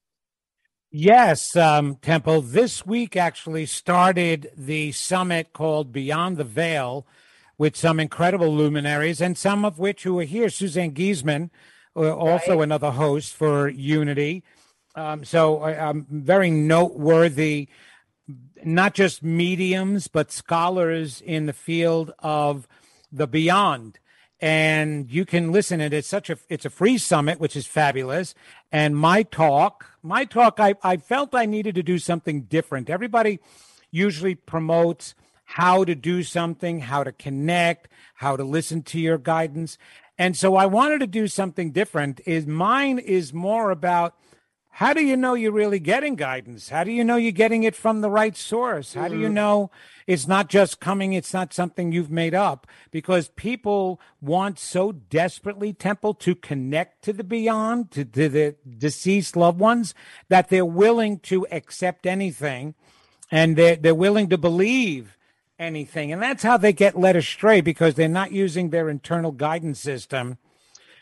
[0.90, 2.42] Yes, um, Temple.
[2.42, 7.06] This week actually started the summit called Beyond the Veil
[7.56, 10.48] with some incredible luminaries, and some of which who are here.
[10.48, 11.48] Suzanne Giesemann, uh,
[11.94, 12.64] also right.
[12.64, 14.42] another host for Unity.
[14.94, 17.68] Um, so I'm very noteworthy
[18.64, 22.68] not just mediums, but scholars in the field of
[23.10, 23.98] the beyond.
[24.40, 25.80] and you can listen.
[25.80, 28.34] And it's such a it's a free summit, which is fabulous.
[28.72, 32.90] And my talk, my talk, I I felt I needed to do something different.
[32.90, 33.38] Everybody
[33.90, 39.78] usually promotes how to do something, how to connect, how to listen to your guidance.
[40.22, 42.20] And so I wanted to do something different.
[42.24, 44.14] Is mine is more about
[44.68, 46.68] how do you know you're really getting guidance?
[46.68, 48.94] How do you know you're getting it from the right source?
[48.94, 49.34] How do you mm-hmm.
[49.34, 49.70] know
[50.06, 52.68] it's not just coming, it's not something you've made up?
[52.92, 59.34] Because people want so desperately, Temple, to connect to the beyond, to, to the deceased
[59.34, 59.92] loved ones,
[60.28, 62.76] that they're willing to accept anything
[63.32, 65.16] and they're, they're willing to believe
[65.62, 66.12] anything.
[66.12, 70.38] And that's how they get led astray because they're not using their internal guidance system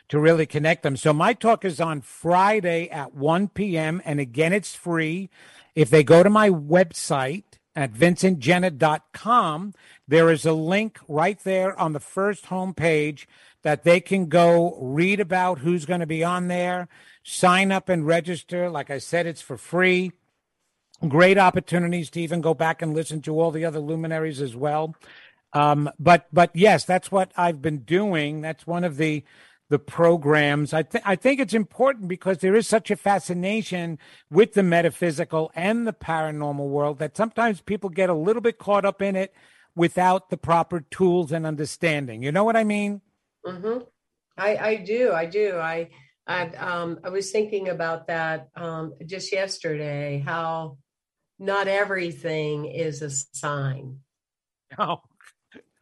[0.09, 0.97] to really connect them.
[0.97, 4.03] So my talk is on Friday at 1 p.m.
[4.05, 5.31] And again, it's free.
[5.75, 7.45] If they go to my website
[7.77, 9.75] at vincentgenna.com,
[10.07, 13.27] there is a link right there on the first homepage
[13.63, 16.89] that they can go read about who's going to be on there,
[17.23, 18.69] sign up and register.
[18.71, 20.13] Like I said, it's for free.
[21.09, 24.95] Great opportunities to even go back and listen to all the other luminaries as well.
[25.53, 28.41] Um, but but yes, that's what I've been doing.
[28.41, 29.25] That's one of the
[29.71, 30.75] the programs.
[30.75, 35.53] I, th- I think it's important because there is such a fascination with the metaphysical
[35.55, 39.33] and the paranormal world that sometimes people get a little bit caught up in it
[39.77, 42.21] without the proper tools and understanding.
[42.23, 43.01] You know what I mean?
[43.47, 43.85] Mm-hmm.
[44.37, 45.13] I, I do.
[45.13, 45.57] I do.
[45.57, 45.91] I,
[46.27, 50.79] I, um, I was thinking about that um, just yesterday, how
[51.41, 54.01] not everything is a sign.
[54.79, 55.01] Oh.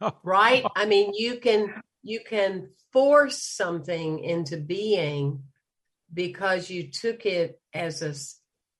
[0.23, 0.63] Right?
[0.77, 5.43] I mean, you can you can force something into being
[6.13, 8.15] because you took it as a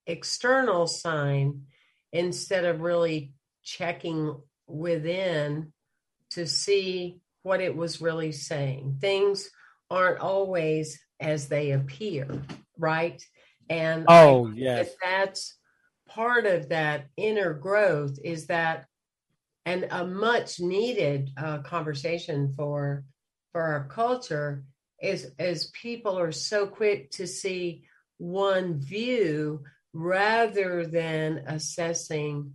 [0.09, 1.63] external sign
[2.13, 5.73] instead of really checking within
[6.31, 9.49] to see what it was really saying things
[9.89, 12.27] aren't always as they appear
[12.77, 13.23] right
[13.69, 15.58] and oh yes that's
[16.09, 18.85] part of that inner growth is that
[19.65, 23.03] and a much needed uh, conversation for
[23.51, 24.63] for our culture
[25.01, 27.83] is as people are so quick to see
[28.17, 32.53] one view rather than assessing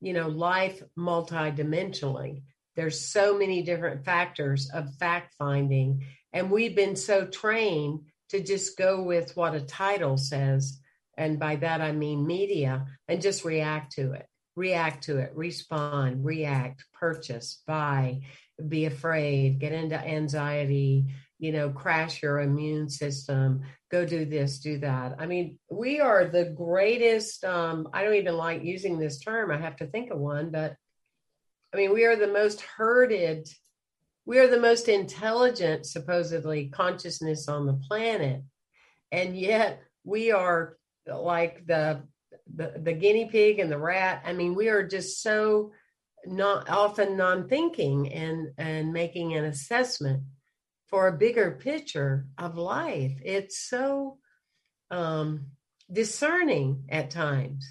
[0.00, 2.42] you know life multidimensionally.
[2.76, 8.00] There's so many different factors of fact finding and we've been so trained
[8.30, 10.79] to just go with what a title says
[11.20, 16.24] and by that i mean media and just react to it react to it respond
[16.24, 18.20] react purchase buy
[18.68, 21.06] be afraid, get into anxiety,
[21.38, 25.16] you know, crash your immune system, go do this, do that.
[25.18, 27.44] I mean, we are the greatest.
[27.44, 29.50] Um, I don't even like using this term.
[29.50, 30.76] I have to think of one, but
[31.72, 33.48] I mean, we are the most herded,
[34.26, 38.42] we are the most intelligent, supposedly, consciousness on the planet.
[39.12, 40.76] And yet we are
[41.10, 42.02] like the
[42.54, 44.22] the, the guinea pig and the rat.
[44.24, 45.72] I mean, we are just so
[46.26, 50.24] not often non-thinking and and making an assessment
[50.88, 53.12] for a bigger picture of life.
[53.24, 54.18] It's so
[54.90, 55.46] um
[55.90, 57.66] discerning at times.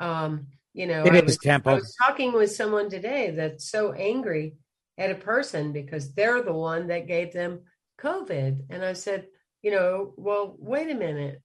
[0.00, 4.56] Um you know I, was, I was talking with someone today that's so angry
[4.98, 7.60] at a person because they're the one that gave them
[8.00, 8.64] covid.
[8.70, 9.26] And i said
[9.62, 11.40] you know well wait a minute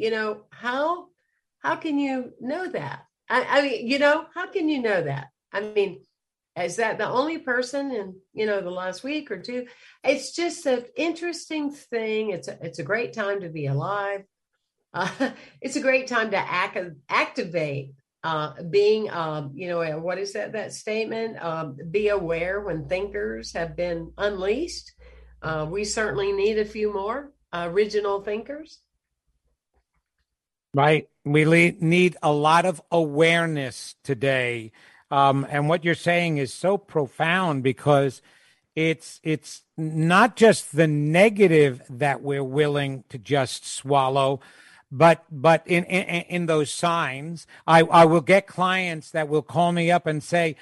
[0.00, 1.08] you know how
[1.58, 5.28] how can you know that I, I mean you know how can you know that
[5.52, 6.02] I mean,
[6.60, 9.66] is that the only person in you know the last week or two?
[10.04, 12.30] It's just an interesting thing.
[12.30, 14.24] It's a, it's a great time to be alive.
[14.92, 20.34] Uh, it's a great time to act, activate uh, being, um, you know, what is
[20.34, 21.42] that that statement?
[21.42, 24.92] Um, be aware when thinkers have been unleashed.
[25.42, 28.80] Uh, we certainly need a few more original thinkers.
[30.72, 31.08] Right.
[31.24, 34.72] We need a lot of awareness today
[35.10, 38.22] um, and what you're saying is so profound because
[38.76, 44.40] it's it's not just the negative that we're willing to just swallow,
[44.92, 49.72] but but in in, in those signs, I, I will get clients that will call
[49.72, 50.56] me up and say,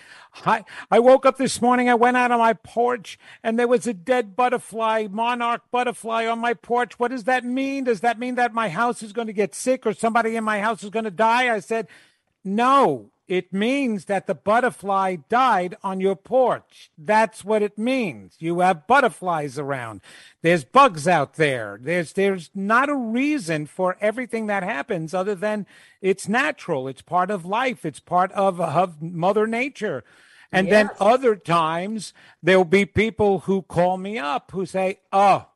[0.44, 1.88] "I I woke up this morning.
[1.88, 6.40] I went out on my porch and there was a dead butterfly, monarch butterfly, on
[6.40, 6.98] my porch.
[6.98, 7.84] What does that mean?
[7.84, 10.60] Does that mean that my house is going to get sick or somebody in my
[10.60, 11.88] house is going to die?" I said,
[12.44, 16.90] "No." It means that the butterfly died on your porch.
[16.96, 18.36] That's what it means.
[18.38, 20.00] You have butterflies around.
[20.40, 21.78] There's bugs out there.
[21.80, 25.66] There's there's not a reason for everything that happens other than
[26.00, 26.88] it's natural.
[26.88, 27.84] It's part of life.
[27.84, 30.04] It's part of, of Mother Nature.
[30.50, 30.72] And Yes.
[30.88, 35.46] then other times there'll be people who call me up who say, Oh,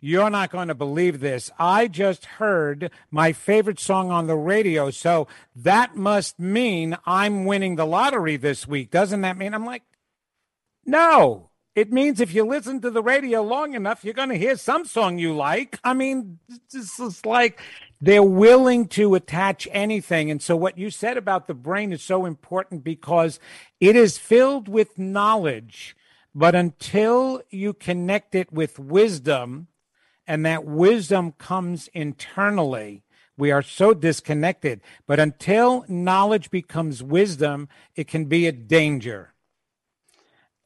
[0.00, 1.50] you're not going to believe this.
[1.58, 4.90] I just heard my favorite song on the radio.
[4.90, 5.26] So
[5.56, 8.90] that must mean I'm winning the lottery this week.
[8.90, 9.54] Doesn't that mean?
[9.54, 9.82] I'm like,
[10.84, 11.50] no.
[11.74, 14.84] It means if you listen to the radio long enough, you're going to hear some
[14.84, 15.78] song you like.
[15.84, 16.40] I mean,
[16.72, 17.60] this is like
[18.00, 20.28] they're willing to attach anything.
[20.28, 23.38] And so, what you said about the brain is so important because
[23.78, 25.94] it is filled with knowledge.
[26.34, 29.68] But until you connect it with wisdom,
[30.28, 33.02] and that wisdom comes internally,
[33.36, 34.82] we are so disconnected.
[35.06, 39.32] But until knowledge becomes wisdom, it can be a danger.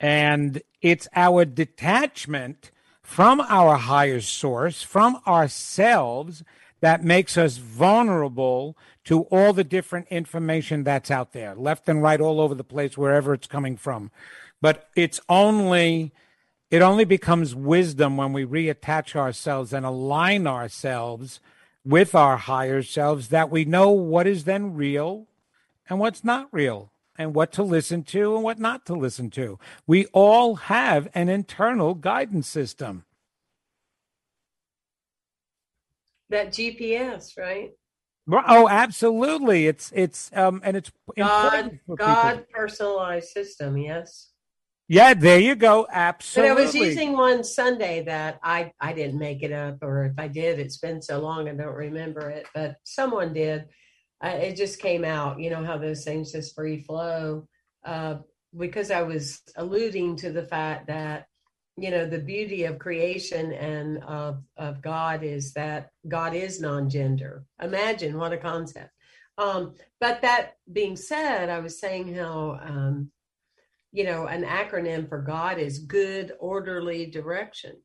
[0.00, 6.42] And it's our detachment from our higher source, from ourselves,
[6.80, 12.20] that makes us vulnerable to all the different information that's out there, left and right,
[12.20, 14.10] all over the place, wherever it's coming from.
[14.60, 16.12] But it's only
[16.72, 21.38] it only becomes wisdom when we reattach ourselves and align ourselves
[21.84, 25.26] with our higher selves that we know what is then real
[25.86, 29.58] and what's not real and what to listen to and what not to listen to.
[29.86, 33.04] We all have an internal guidance system.
[36.30, 37.72] That GPS, right?
[38.48, 39.66] Oh, absolutely.
[39.66, 42.46] It's it's um and it's God, God people.
[42.50, 43.76] personalized system.
[43.76, 44.31] Yes.
[44.92, 45.86] Yeah, there you go.
[45.90, 46.54] Absolutely.
[46.54, 46.60] But.
[46.60, 50.28] I was using one Sunday that I I didn't make it up, or if I
[50.28, 52.46] did, it's been so long I don't remember it.
[52.54, 53.68] But someone did.
[54.20, 55.40] I, it just came out.
[55.40, 57.48] You know how those things just free flow.
[57.82, 58.16] Uh,
[58.54, 61.26] because I was alluding to the fact that
[61.78, 67.46] you know the beauty of creation and of of God is that God is non-gender.
[67.62, 68.90] Imagine what a concept.
[69.38, 69.72] Um,
[70.02, 73.10] but that being said, I was saying how um,
[73.92, 77.76] you know an acronym for God is good orderly direction.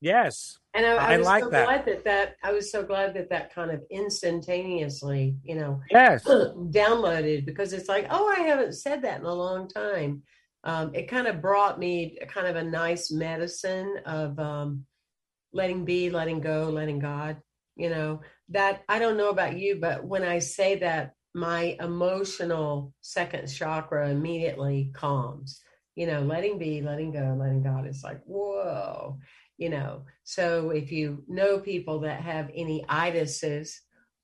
[0.00, 0.58] yes.
[0.74, 1.66] And I, I, I was like so that.
[1.66, 6.24] glad that that I was so glad that that kind of instantaneously, you know, Yes.
[6.26, 10.22] downloaded because it's like, oh, I haven't said that in a long time.
[10.64, 14.84] Um, it kind of brought me kind of a nice medicine of um,
[15.52, 17.38] letting be, letting go, letting God.
[17.76, 18.20] You know
[18.50, 24.08] that I don't know about you, but when I say that, my emotional second chakra
[24.08, 25.60] immediately calms.
[25.94, 27.86] You know, letting be, letting go, letting God.
[27.86, 29.18] It's like whoa.
[29.58, 33.74] You know, so if you know people that have any itises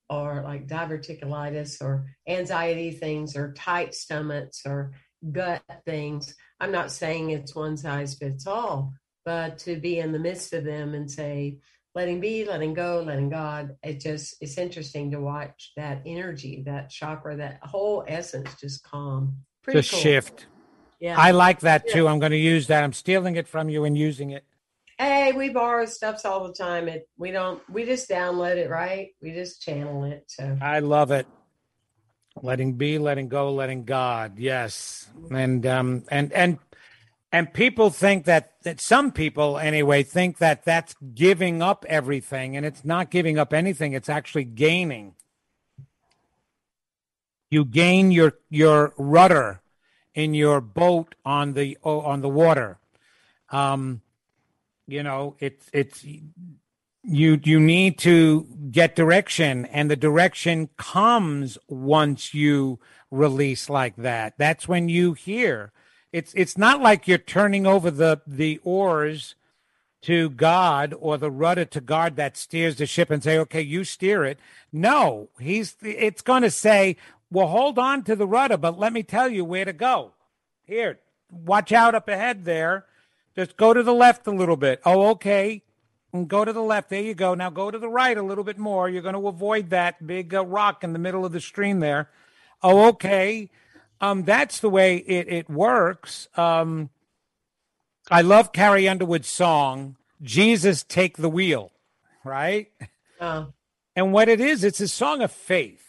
[0.09, 4.93] or like diverticulitis or anxiety things or tight stomachs or
[5.31, 6.35] gut things.
[6.61, 8.95] I'm not saying it's one size fits all,
[9.25, 11.59] but to be in the midst of them and say,
[11.95, 16.91] letting be, letting go, letting God, it just, it's interesting to watch that energy, that
[16.91, 19.37] chakra, that whole essence just calm.
[19.63, 20.01] Pretty Just cool.
[20.01, 20.47] shift.
[21.01, 21.19] Yeah.
[21.19, 22.09] I like that too.
[22.09, 22.83] I'm going to use that.
[22.83, 24.45] I'm stealing it from you and using it.
[24.99, 26.89] hey, we borrow stuffs all the time.
[26.89, 29.09] It, we don't, we just download it, right?
[29.21, 30.25] We just channel it.
[30.29, 31.27] So I love it.
[32.41, 34.39] Letting be, letting go, letting God.
[34.39, 35.11] Yes.
[35.31, 36.59] And um and and
[37.33, 42.57] and people think that that some people anyway think that that's giving up everything.
[42.57, 43.95] And it's not giving up anything.
[43.95, 45.15] It's actually gaining.
[47.51, 49.63] You gain your your rudder
[50.15, 52.79] in your boat on the on the water.
[53.49, 54.03] Um
[54.87, 59.65] you know it's it's you you need to get direction.
[59.67, 62.79] And the direction comes once you
[63.11, 64.35] release like that.
[64.37, 65.73] That's when you hear
[66.13, 69.35] it's it's not like you're turning over the the oars
[70.03, 73.85] to God or the rudder to God that steers the ship and say, okay, you
[73.85, 74.39] steer it.
[74.73, 76.97] No, he's it's going to say,
[77.31, 80.13] well, hold on to the rudder, but let me tell you where to go.
[80.65, 80.99] Here,
[81.31, 82.87] watch out up ahead there.
[83.35, 84.81] Just go to the left a little bit.
[84.85, 85.63] Oh, okay.
[86.13, 86.91] And go to the left.
[86.91, 87.35] There you go.
[87.35, 88.91] Now go to the right a little bit more.
[88.91, 92.11] You're going to avoid that big uh, rock in the middle of the stream there.
[92.63, 93.49] Oh, okay.
[94.03, 96.29] Um, that's the way it, it works.
[96.37, 96.91] Um,
[98.11, 101.71] I love Carrie Underwood's song, Jesus Take the Wheel,
[102.25, 102.71] right?
[103.21, 103.47] uh,
[103.95, 105.87] And what it is, it's a song of faith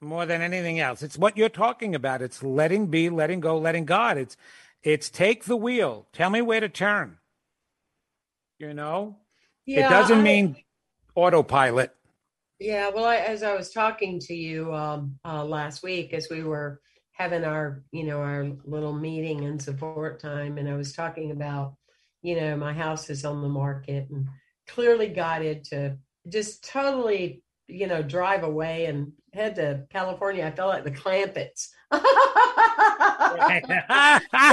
[0.00, 1.02] more than anything else.
[1.02, 2.22] It's what you're talking about.
[2.22, 4.16] It's letting be, letting go, letting God.
[4.16, 4.36] It's
[4.82, 6.06] it's take the wheel.
[6.14, 7.18] Tell me where to turn.
[8.58, 9.16] You know?
[9.66, 10.56] yeah, it doesn't I- mean
[11.14, 11.94] autopilot.
[12.58, 16.42] Yeah, well, I, as I was talking to you um, uh, last week, as we
[16.42, 16.80] were
[17.20, 21.74] having our, you know, our little meeting and support time, and I was talking about,
[22.22, 24.26] you know, my house is on the market and
[24.66, 25.98] clearly guided to
[26.30, 30.46] just totally, you know, drive away and head to California.
[30.46, 31.68] I felt like the Clampetts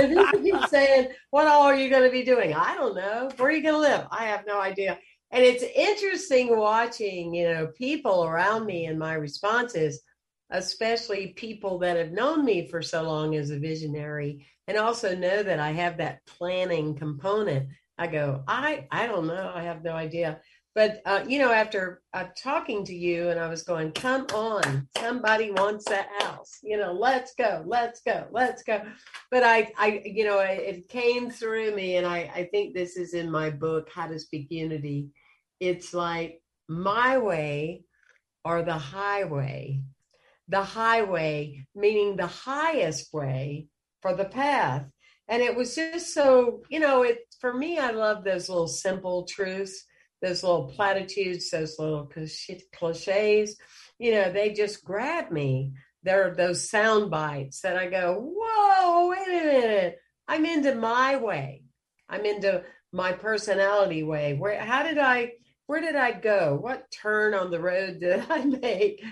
[0.01, 2.53] he keeps saying, What all are you going to be doing?
[2.53, 3.29] I don't know.
[3.37, 4.07] Where are you going to live?
[4.11, 4.99] I have no idea.
[5.31, 10.01] And it's interesting watching, you know, people around me and my responses,
[10.49, 15.43] especially people that have known me for so long as a visionary and also know
[15.43, 17.69] that I have that planning component.
[17.97, 19.51] I go, I I don't know.
[19.53, 20.39] I have no idea.
[20.77, 24.87] But uh, you know, after uh, talking to you, and I was going, "Come on,
[24.95, 26.59] somebody wants that house.
[26.61, 28.83] You know, let's go, let's go, let's go."
[29.31, 33.15] But I, I, you know, it came through me, and I, I think this is
[33.15, 35.07] in my book, How to Speak Unity.
[35.59, 37.81] It's like my way
[38.45, 39.81] or the highway.
[40.47, 43.67] The highway, meaning the highest way
[44.01, 44.85] for the path.
[45.27, 49.25] And it was just so, you know, it for me, I love those little simple
[49.25, 49.83] truths
[50.21, 52.11] those little platitudes, those little
[52.73, 53.57] cliches,
[53.99, 55.73] you know, they just grab me.
[56.03, 59.97] There are those sound bites that I go, whoa, wait a minute.
[60.27, 61.63] I'm into my way.
[62.09, 64.33] I'm into my personality way.
[64.33, 65.33] Where how did I
[65.65, 66.57] where did I go?
[66.59, 69.03] What turn on the road did I make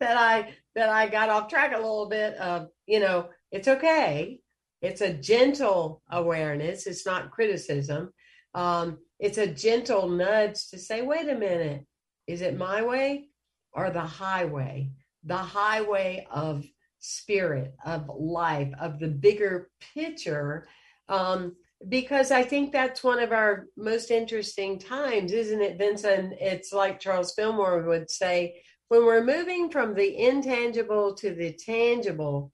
[0.00, 4.40] that I that I got off track a little bit of, you know, it's okay.
[4.80, 6.86] It's a gentle awareness.
[6.86, 8.12] It's not criticism.
[8.54, 11.86] Um, it's a gentle nudge to say, wait a minute,
[12.26, 13.28] is it my way
[13.72, 14.90] or the highway?
[15.24, 16.64] The highway of
[16.98, 20.66] spirit, of life, of the bigger picture.
[21.08, 21.56] Um,
[21.88, 26.34] because I think that's one of our most interesting times, isn't it, Vincent?
[26.40, 28.62] It's like Charles Fillmore would say
[28.92, 32.52] when we're moving from the intangible to the tangible,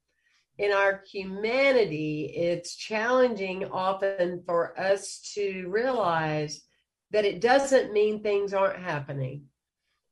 [0.56, 6.60] in our humanity, it's challenging often for us to realize
[7.10, 9.46] that it doesn't mean things aren't happening.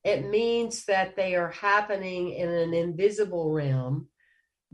[0.03, 4.09] It means that they are happening in an invisible realm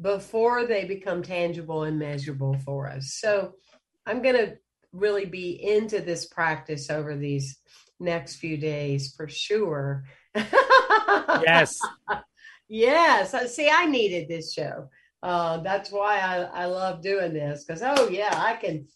[0.00, 3.18] before they become tangible and measurable for us.
[3.20, 3.52] So
[4.06, 4.56] I'm going to
[4.92, 7.58] really be into this practice over these
[8.00, 10.06] next few days for sure.
[10.34, 11.78] Yes.
[12.68, 13.54] yes.
[13.54, 14.88] See, I needed this show
[15.22, 18.86] uh, that's why I, I love doing this because oh yeah I can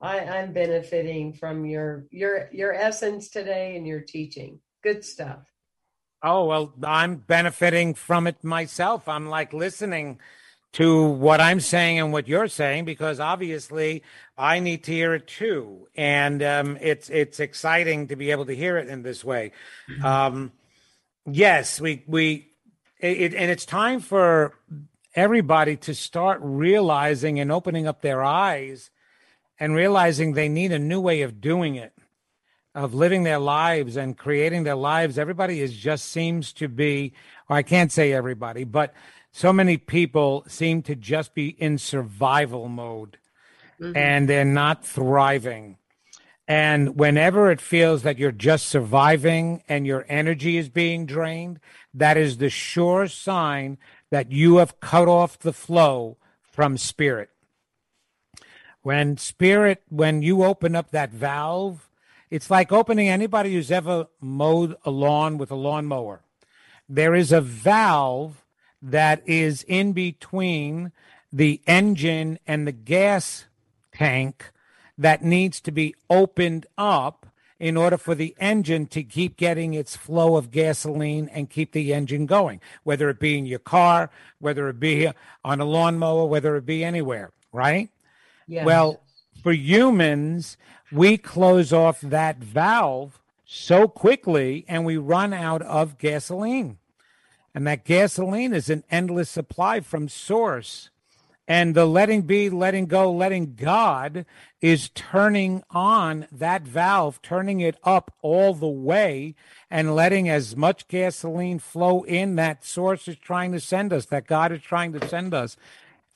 [0.00, 4.60] I, I'm benefiting from your your your essence today and your teaching.
[4.82, 5.40] Good stuff.
[6.22, 9.08] Oh well, I'm benefiting from it myself.
[9.08, 10.18] I'm like listening
[10.74, 14.02] to what I'm saying and what you're saying because obviously
[14.36, 18.56] I need to hear it too, and um, it's it's exciting to be able to
[18.56, 19.52] hear it in this way.
[20.02, 20.52] Um,
[21.32, 22.48] yes, we we
[22.98, 24.54] it, and it's time for
[25.14, 28.90] everybody to start realizing and opening up their eyes
[29.58, 31.92] and realizing they need a new way of doing it,
[32.74, 35.18] of living their lives and creating their lives.
[35.18, 37.12] Everybody is just seems to be,
[37.48, 38.94] or I can't say everybody, but
[39.32, 43.18] so many people seem to just be in survival mode
[43.80, 43.96] mm-hmm.
[43.96, 45.78] and they're not thriving.
[46.48, 51.60] And whenever it feels that you're just surviving and your energy is being drained,
[51.92, 53.76] that is the sure sign
[54.10, 57.28] that you have cut off the flow from spirit.
[58.80, 61.90] When spirit, when you open up that valve,
[62.30, 66.22] it's like opening anybody who's ever mowed a lawn with a lawnmower.
[66.88, 68.42] There is a valve
[68.80, 70.92] that is in between
[71.30, 73.44] the engine and the gas
[73.92, 74.50] tank
[74.98, 77.26] that needs to be opened up
[77.60, 81.92] in order for the engine to keep getting its flow of gasoline and keep the
[81.94, 85.10] engine going, whether it be in your car, whether it be
[85.44, 87.88] on a lawnmower, whether it be anywhere, right?
[88.64, 89.00] Well,
[89.42, 90.56] for humans,
[90.92, 96.78] we close off that valve so quickly and we run out of gasoline.
[97.54, 100.90] And that gasoline is an endless supply from source.
[101.50, 104.26] And the letting be, letting go, letting God
[104.60, 109.34] is turning on that valve, turning it up all the way
[109.70, 114.26] and letting as much gasoline flow in that source is trying to send us, that
[114.26, 115.56] God is trying to send us.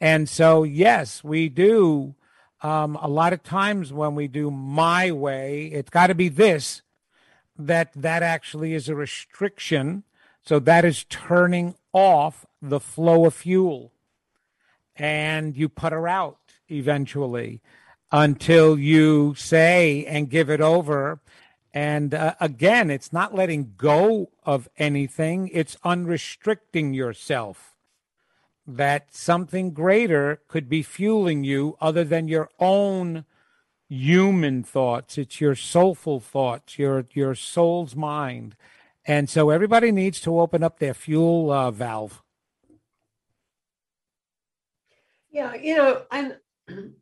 [0.02, 2.14] And so, yes, we do.
[2.60, 6.82] Um, a lot of times when we do my way, it's got to be this,
[7.58, 10.04] that that actually is a restriction.
[10.44, 13.91] So that is turning off the flow of fuel
[14.96, 16.38] and you put her out
[16.70, 17.60] eventually
[18.10, 21.20] until you say and give it over.
[21.72, 27.70] And uh, again, it's not letting go of anything, it's unrestricting yourself.
[28.66, 33.24] That something greater could be fueling you other than your own
[33.88, 35.18] human thoughts.
[35.18, 38.54] It's your soulful thoughts, your, your soul's mind.
[39.04, 42.22] And so everybody needs to open up their fuel uh, valve.
[45.32, 46.36] Yeah, you know, and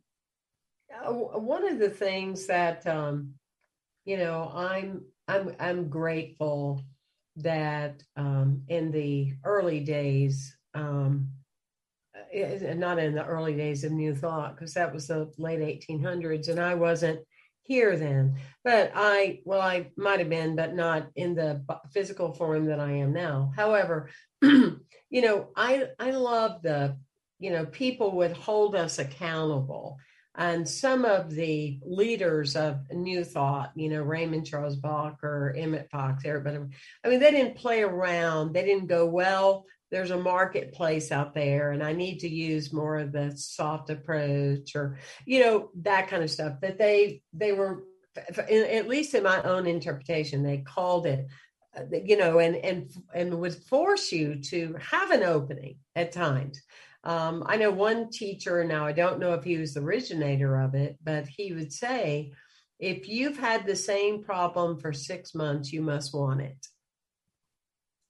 [1.05, 3.33] one of the things that um,
[4.05, 6.83] you know, I'm I'm I'm grateful
[7.37, 11.29] that um, in the early days, um,
[12.33, 15.59] not in the early days of New Thought, because that was the late
[15.89, 17.19] 1800s, and I wasn't
[17.63, 18.35] here then.
[18.63, 21.63] But I, well, I might have been, but not in the
[21.93, 23.51] physical form that I am now.
[23.55, 24.09] However,
[24.41, 24.77] you
[25.11, 26.97] know, I I love the,
[27.41, 29.97] you know, people would hold us accountable
[30.35, 35.89] and some of the leaders of New Thought, you know, Raymond Charles Barker or Emmett
[35.91, 36.57] Fox, everybody,
[37.03, 38.53] I mean, they didn't play around.
[38.53, 42.97] They didn't go, well, there's a marketplace out there and I need to use more
[42.97, 46.61] of the soft approach or, you know, that kind of stuff.
[46.61, 47.83] That they, they were,
[48.49, 51.27] at least in my own interpretation, they called it
[51.77, 56.61] uh, you know and and and would force you to have an opening at times
[57.03, 60.75] um, I know one teacher now, I don't know if he was the originator of
[60.75, 62.33] it, but he would say,
[62.79, 66.67] if you've had the same problem for six months, you must want it.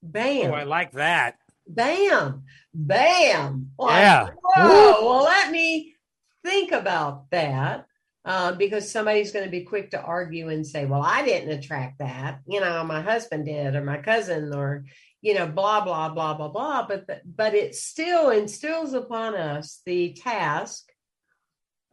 [0.04, 0.52] Bam.
[0.52, 1.38] Oh, I like that.
[1.68, 2.44] Bam.
[2.74, 3.72] Bam.
[3.78, 4.30] Like, yeah.
[4.56, 5.06] Whoa.
[5.06, 5.96] Well, let me
[6.44, 7.86] think about that.
[8.24, 11.98] Uh, because somebody's going to be quick to argue and say, well, I didn't attract
[11.98, 12.40] that.
[12.48, 14.86] You know, my husband did, or my cousin, or,
[15.22, 16.88] you know, blah, blah, blah, blah, blah.
[16.88, 20.90] But, the, but it still instills upon us the task,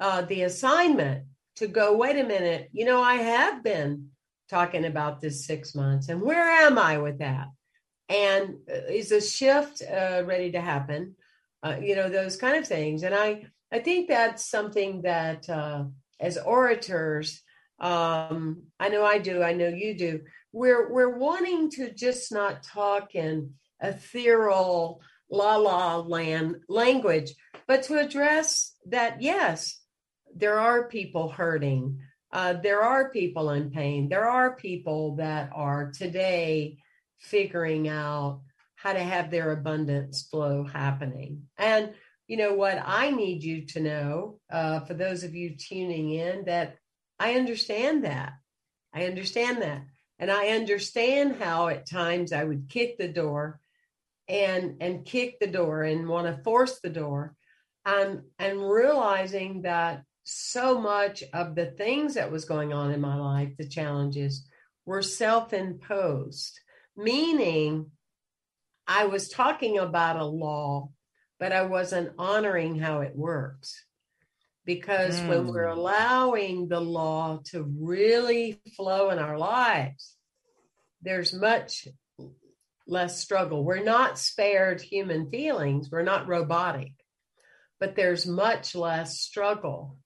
[0.01, 1.27] uh, the assignment
[1.57, 4.09] to go, wait a minute, you know, I have been
[4.49, 7.49] talking about this six months and where am I with that?
[8.09, 11.17] And uh, is a shift uh, ready to happen?
[11.63, 13.03] Uh, you know, those kind of things.
[13.03, 15.85] And I, I think that's something that uh,
[16.21, 17.43] as orators,
[17.81, 20.21] um, I know I do, I know you do,
[20.53, 27.35] we're we're wanting to just not talk in ethereal la la land language,
[27.67, 29.81] but to address that yes,
[30.35, 32.01] there are people hurting.
[32.33, 34.09] Uh, there are people in pain.
[34.09, 36.79] There are people that are today
[37.19, 38.43] figuring out
[38.77, 41.43] how to have their abundance flow happening.
[41.57, 41.95] And
[42.27, 42.81] you know what?
[42.85, 46.77] I need you to know, uh, for those of you tuning in, that
[47.19, 48.35] I understand that.
[48.95, 49.83] I understand that.
[50.19, 53.61] And I understand how at times I would kick the door
[54.29, 57.35] and and kick the door and want to force the door.
[57.85, 63.17] And and realizing that so much of the things that was going on in my
[63.17, 64.47] life the challenges
[64.85, 66.61] were self-imposed
[66.99, 67.91] meaning
[68.87, 70.91] i was talking about a law
[71.41, 73.87] but i wasn't honoring how it works
[74.69, 75.29] because mm.
[75.31, 75.79] when we're hmm.
[75.79, 80.15] allowing the law to really flow in our lives,
[81.01, 81.89] there's much
[82.87, 83.65] less struggle.
[83.65, 86.93] We're not spared human feelings, we're not robotic,
[87.81, 89.97] but there's much less struggle.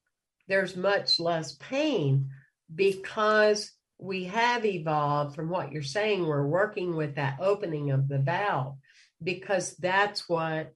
[0.47, 2.29] There's much less pain
[2.73, 6.25] because we have evolved from what you're saying.
[6.25, 8.77] We're working with that opening of the valve
[9.21, 10.73] because that's what,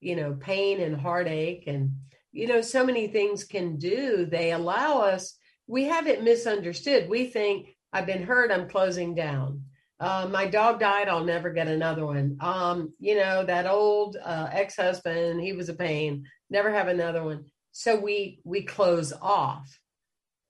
[0.00, 1.92] you know, pain and heartache and
[2.32, 4.26] you know, so many things can do.
[4.26, 5.34] They allow us,
[5.66, 7.08] we have it misunderstood.
[7.08, 9.64] We think, I've been hurt, I'm closing down.
[10.00, 12.36] Uh, my dog died, I'll never get another one.
[12.40, 17.24] Um, you know, that old uh, ex husband, he was a pain, never have another
[17.24, 17.46] one.
[17.72, 19.68] So we we close off.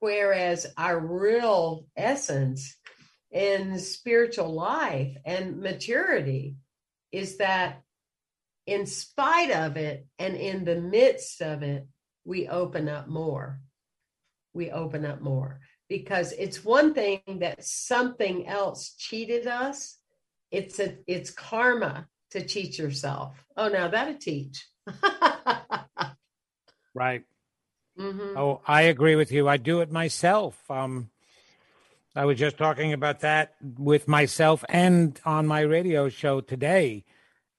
[0.00, 2.76] Whereas our real essence
[3.30, 6.56] in spiritual life and maturity
[7.10, 7.82] is that
[8.68, 11.88] in spite of it and in the midst of it,
[12.26, 13.60] we open up more.
[14.52, 19.96] We open up more because it's one thing that something else cheated us.
[20.50, 23.42] It's a it's karma to cheat yourself.
[23.56, 24.66] Oh, now that'll teach.
[26.94, 27.24] right.
[27.98, 28.36] Mm-hmm.
[28.36, 29.48] Oh, I agree with you.
[29.48, 30.62] I do it myself.
[30.70, 31.08] Um,
[32.14, 37.06] I was just talking about that with myself and on my radio show today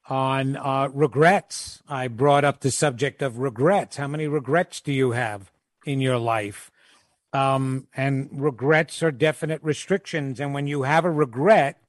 [0.09, 1.81] on uh, regrets.
[1.87, 3.97] I brought up the subject of regrets.
[3.97, 5.51] How many regrets do you have
[5.85, 6.71] in your life?
[7.31, 10.39] Um, and regrets are definite restrictions.
[10.39, 11.79] And when you have a regret,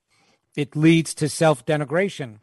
[0.55, 2.41] it leads to self denigration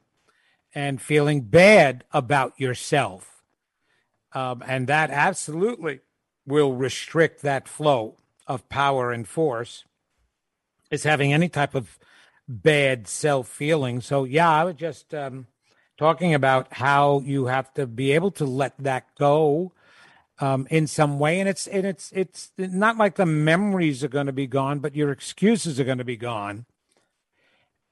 [0.73, 3.43] and feeling bad about yourself.
[4.33, 5.99] Um, and that absolutely
[6.45, 8.17] will restrict that flow
[8.47, 9.83] of power and force,
[10.89, 11.99] is having any type of
[12.47, 14.01] bad self feeling.
[14.01, 15.13] So, yeah, I would just.
[15.13, 15.45] Um,
[15.97, 19.73] talking about how you have to be able to let that go
[20.39, 24.27] um, in some way, and it's and it's it's not like the memories are going
[24.27, 26.65] to be gone, but your excuses are going to be gone,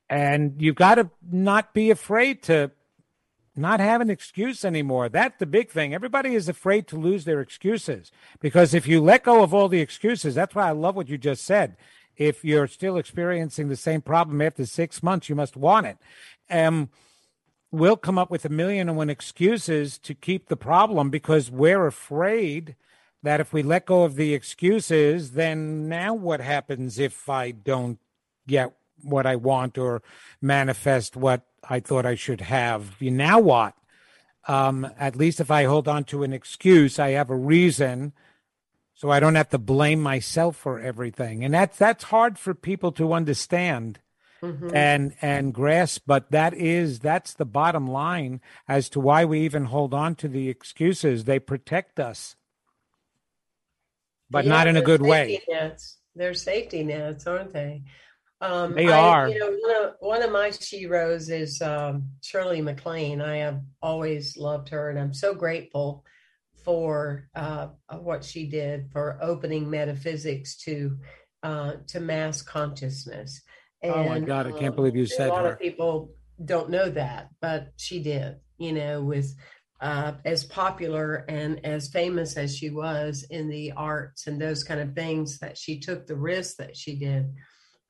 [0.10, 2.72] and you've got to not be afraid to
[3.56, 5.10] not have an excuse anymore.
[5.10, 5.94] That's the big thing.
[5.94, 9.80] Everybody is afraid to lose their excuses because if you let go of all the
[9.80, 11.78] excuses, that's why I love what you just said.
[12.18, 15.98] If you're still experiencing the same problem after six months, you must want it.
[16.50, 16.90] Um,
[17.72, 21.88] we'll come up with a million and one excuses to keep the problem because we're
[21.88, 22.76] afraid
[23.24, 28.00] that if we let go of the excuses, then now what happens if I don't
[28.48, 30.02] get what I want or
[30.42, 32.96] manifest what I thought I should have.
[33.00, 33.74] You now what?
[34.48, 38.14] Um, at least if I hold on to an excuse, I have a reason,
[38.94, 41.44] so I don't have to blame myself for everything.
[41.44, 44.00] And that's that's hard for people to understand
[44.54, 44.76] mm-hmm.
[44.76, 46.04] and and grasp.
[46.06, 50.28] But that is that's the bottom line as to why we even hold on to
[50.28, 51.24] the excuses.
[51.24, 52.36] They protect us,
[54.30, 55.42] but yeah, not in a good way.
[55.50, 55.98] Nets.
[56.16, 57.84] They're safety nets, aren't they?
[58.42, 59.28] Um, they are.
[59.28, 63.22] I, you know, one of, one of my sheroes is um, Shirley MacLaine.
[63.22, 66.06] I have always loved her, and I'm so grateful
[66.64, 67.68] for uh,
[68.00, 70.98] what she did for opening metaphysics to
[71.44, 73.42] uh, to mass consciousness.
[73.82, 74.48] And, oh my God!
[74.48, 75.54] I can't um, believe you said that a lot her.
[75.54, 76.12] of people
[76.44, 78.38] don't know that, but she did.
[78.58, 79.36] You know, with
[79.82, 84.80] uh, as popular and as famous as she was in the arts and those kind
[84.80, 87.34] of things, that she took the risk that she did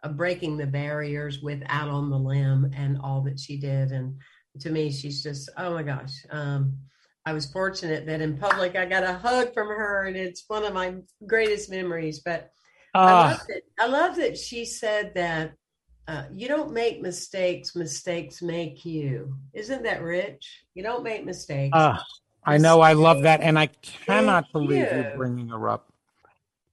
[0.03, 3.91] of breaking the barriers with out on the limb and all that she did.
[3.91, 4.15] And
[4.61, 6.13] to me, she's just, oh my gosh.
[6.29, 6.77] Um,
[7.25, 10.63] I was fortunate that in public I got a hug from her, and it's one
[10.63, 12.19] of my greatest memories.
[12.19, 12.51] But
[12.93, 13.27] uh, I, ah.
[13.29, 15.53] love that, I love that she said that
[16.07, 19.35] uh, you don't make mistakes, mistakes make you.
[19.53, 20.63] Isn't that rich?
[20.73, 21.75] You don't make mistakes.
[21.75, 21.97] Uh,
[22.43, 24.99] I know, I love that, and I cannot believe you.
[24.99, 25.91] are bringing her up.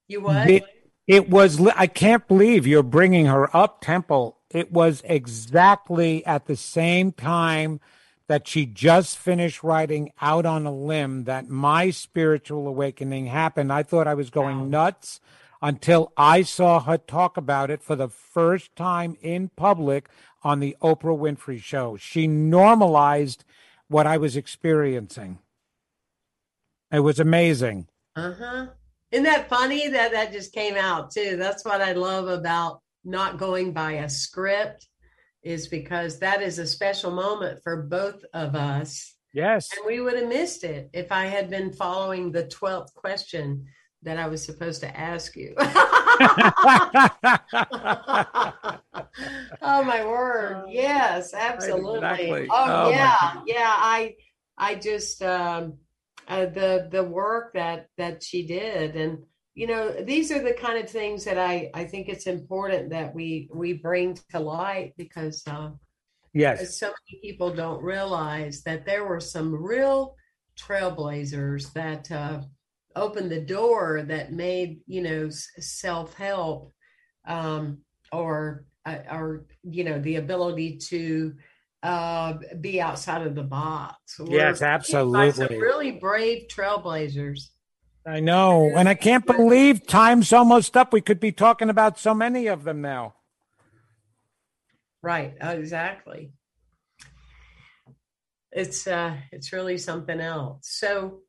[0.07, 0.51] You what?
[0.51, 0.65] It,
[1.07, 4.39] it was, I can't believe you're bringing her up, Temple.
[4.51, 7.81] It was exactly at the same time
[8.29, 13.73] that she just finished writing Out on a Limb that my spiritual awakening happened.
[13.73, 14.67] I thought I was going wow.
[14.67, 15.21] nuts
[15.63, 20.09] until I saw her talk about it for the first time in public
[20.43, 21.97] on the Oprah Winfrey show.
[21.97, 23.45] She normalized
[23.87, 25.39] what I was experiencing.
[26.91, 27.87] It was amazing.
[28.17, 28.67] Uh huh.
[29.13, 31.37] Isn't that funny that that just came out too?
[31.37, 34.89] That's what I love about not going by a script
[35.43, 39.15] is because that is a special moment for both of us.
[39.33, 39.71] Yes.
[39.77, 43.67] And we would have missed it if I had been following the 12th question
[44.03, 45.55] that I was supposed to ask you.
[49.63, 50.67] oh my word.
[50.69, 51.97] Yes, absolutely.
[51.97, 52.49] Exactly.
[52.51, 53.43] Oh, oh yeah.
[53.47, 54.15] Yeah, I
[54.59, 55.79] I just um
[56.29, 59.19] uh, the the work that that she did and
[59.55, 63.15] you know these are the kind of things that i i think it's important that
[63.15, 65.71] we we bring to light because uh
[66.33, 70.15] yes so many people don't realize that there were some real
[70.57, 72.41] trailblazers that uh
[72.97, 76.73] opened the door that made you know self-help
[77.27, 77.79] um
[78.13, 81.35] or uh, or you know the ability to
[81.83, 84.19] uh, be outside of the box.
[84.19, 85.59] We're yes, absolutely.
[85.59, 87.49] really brave trailblazers.
[88.07, 88.73] I know.
[88.75, 90.93] And I can't believe time's almost up.
[90.93, 93.15] We could be talking about so many of them now.
[95.03, 96.33] Right, exactly.
[98.53, 100.69] It's uh it's really something else.
[100.71, 101.21] So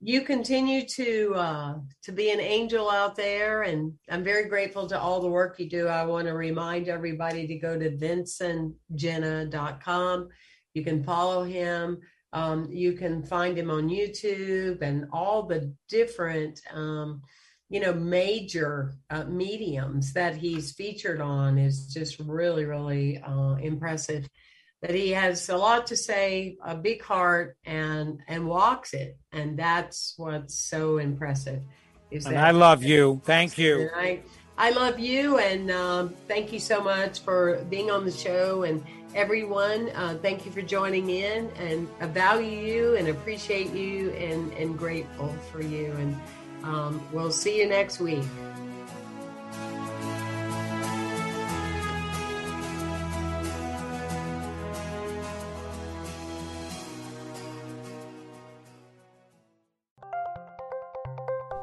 [0.00, 4.96] you continue to uh, to be an angel out there and i'm very grateful to
[4.98, 5.88] all the work you do.
[5.88, 10.28] I want to remind everybody to go to vincentgenna.com
[10.74, 11.98] you can follow him.
[12.32, 17.22] Um, you can find him on youtube and all the different um,
[17.70, 24.28] you know major uh, mediums that he's featured on is just really really uh, impressive
[24.80, 29.58] that he has a lot to say, a big heart, and and walks it, and
[29.58, 31.62] that's what's so impressive.
[32.10, 33.20] Is and that I love you.
[33.24, 33.90] Thank you.
[33.94, 34.20] I
[34.56, 38.84] I love you, and um, thank you so much for being on the show, and
[39.14, 39.90] everyone.
[39.90, 44.78] Uh, thank you for joining in, and I value you, and appreciate you, and and
[44.78, 46.16] grateful for you, and
[46.62, 48.24] um, we'll see you next week.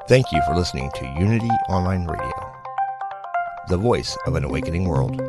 [0.08, 2.54] Thank you for listening to Unity Online Radio,
[3.70, 5.20] the voice of an awakening world.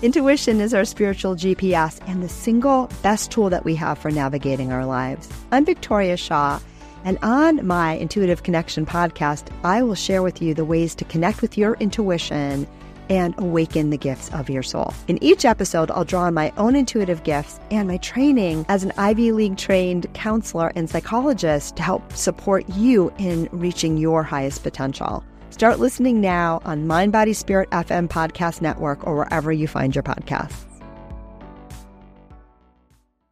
[0.00, 4.72] Intuition is our spiritual GPS and the single best tool that we have for navigating
[4.72, 5.28] our lives.
[5.52, 6.58] I'm Victoria Shaw
[7.04, 11.42] And on my Intuitive Connection podcast, I will share with you the ways to connect
[11.42, 12.66] with your intuition
[13.10, 14.94] and awaken the gifts of your soul.
[15.08, 18.92] In each episode, I'll draw on my own intuitive gifts and my training as an
[18.96, 25.22] Ivy League trained counselor and psychologist to help support you in reaching your highest potential.
[25.50, 30.04] Start listening now on Mind Body Spirit FM Podcast Network or wherever you find your
[30.04, 30.69] podcasts.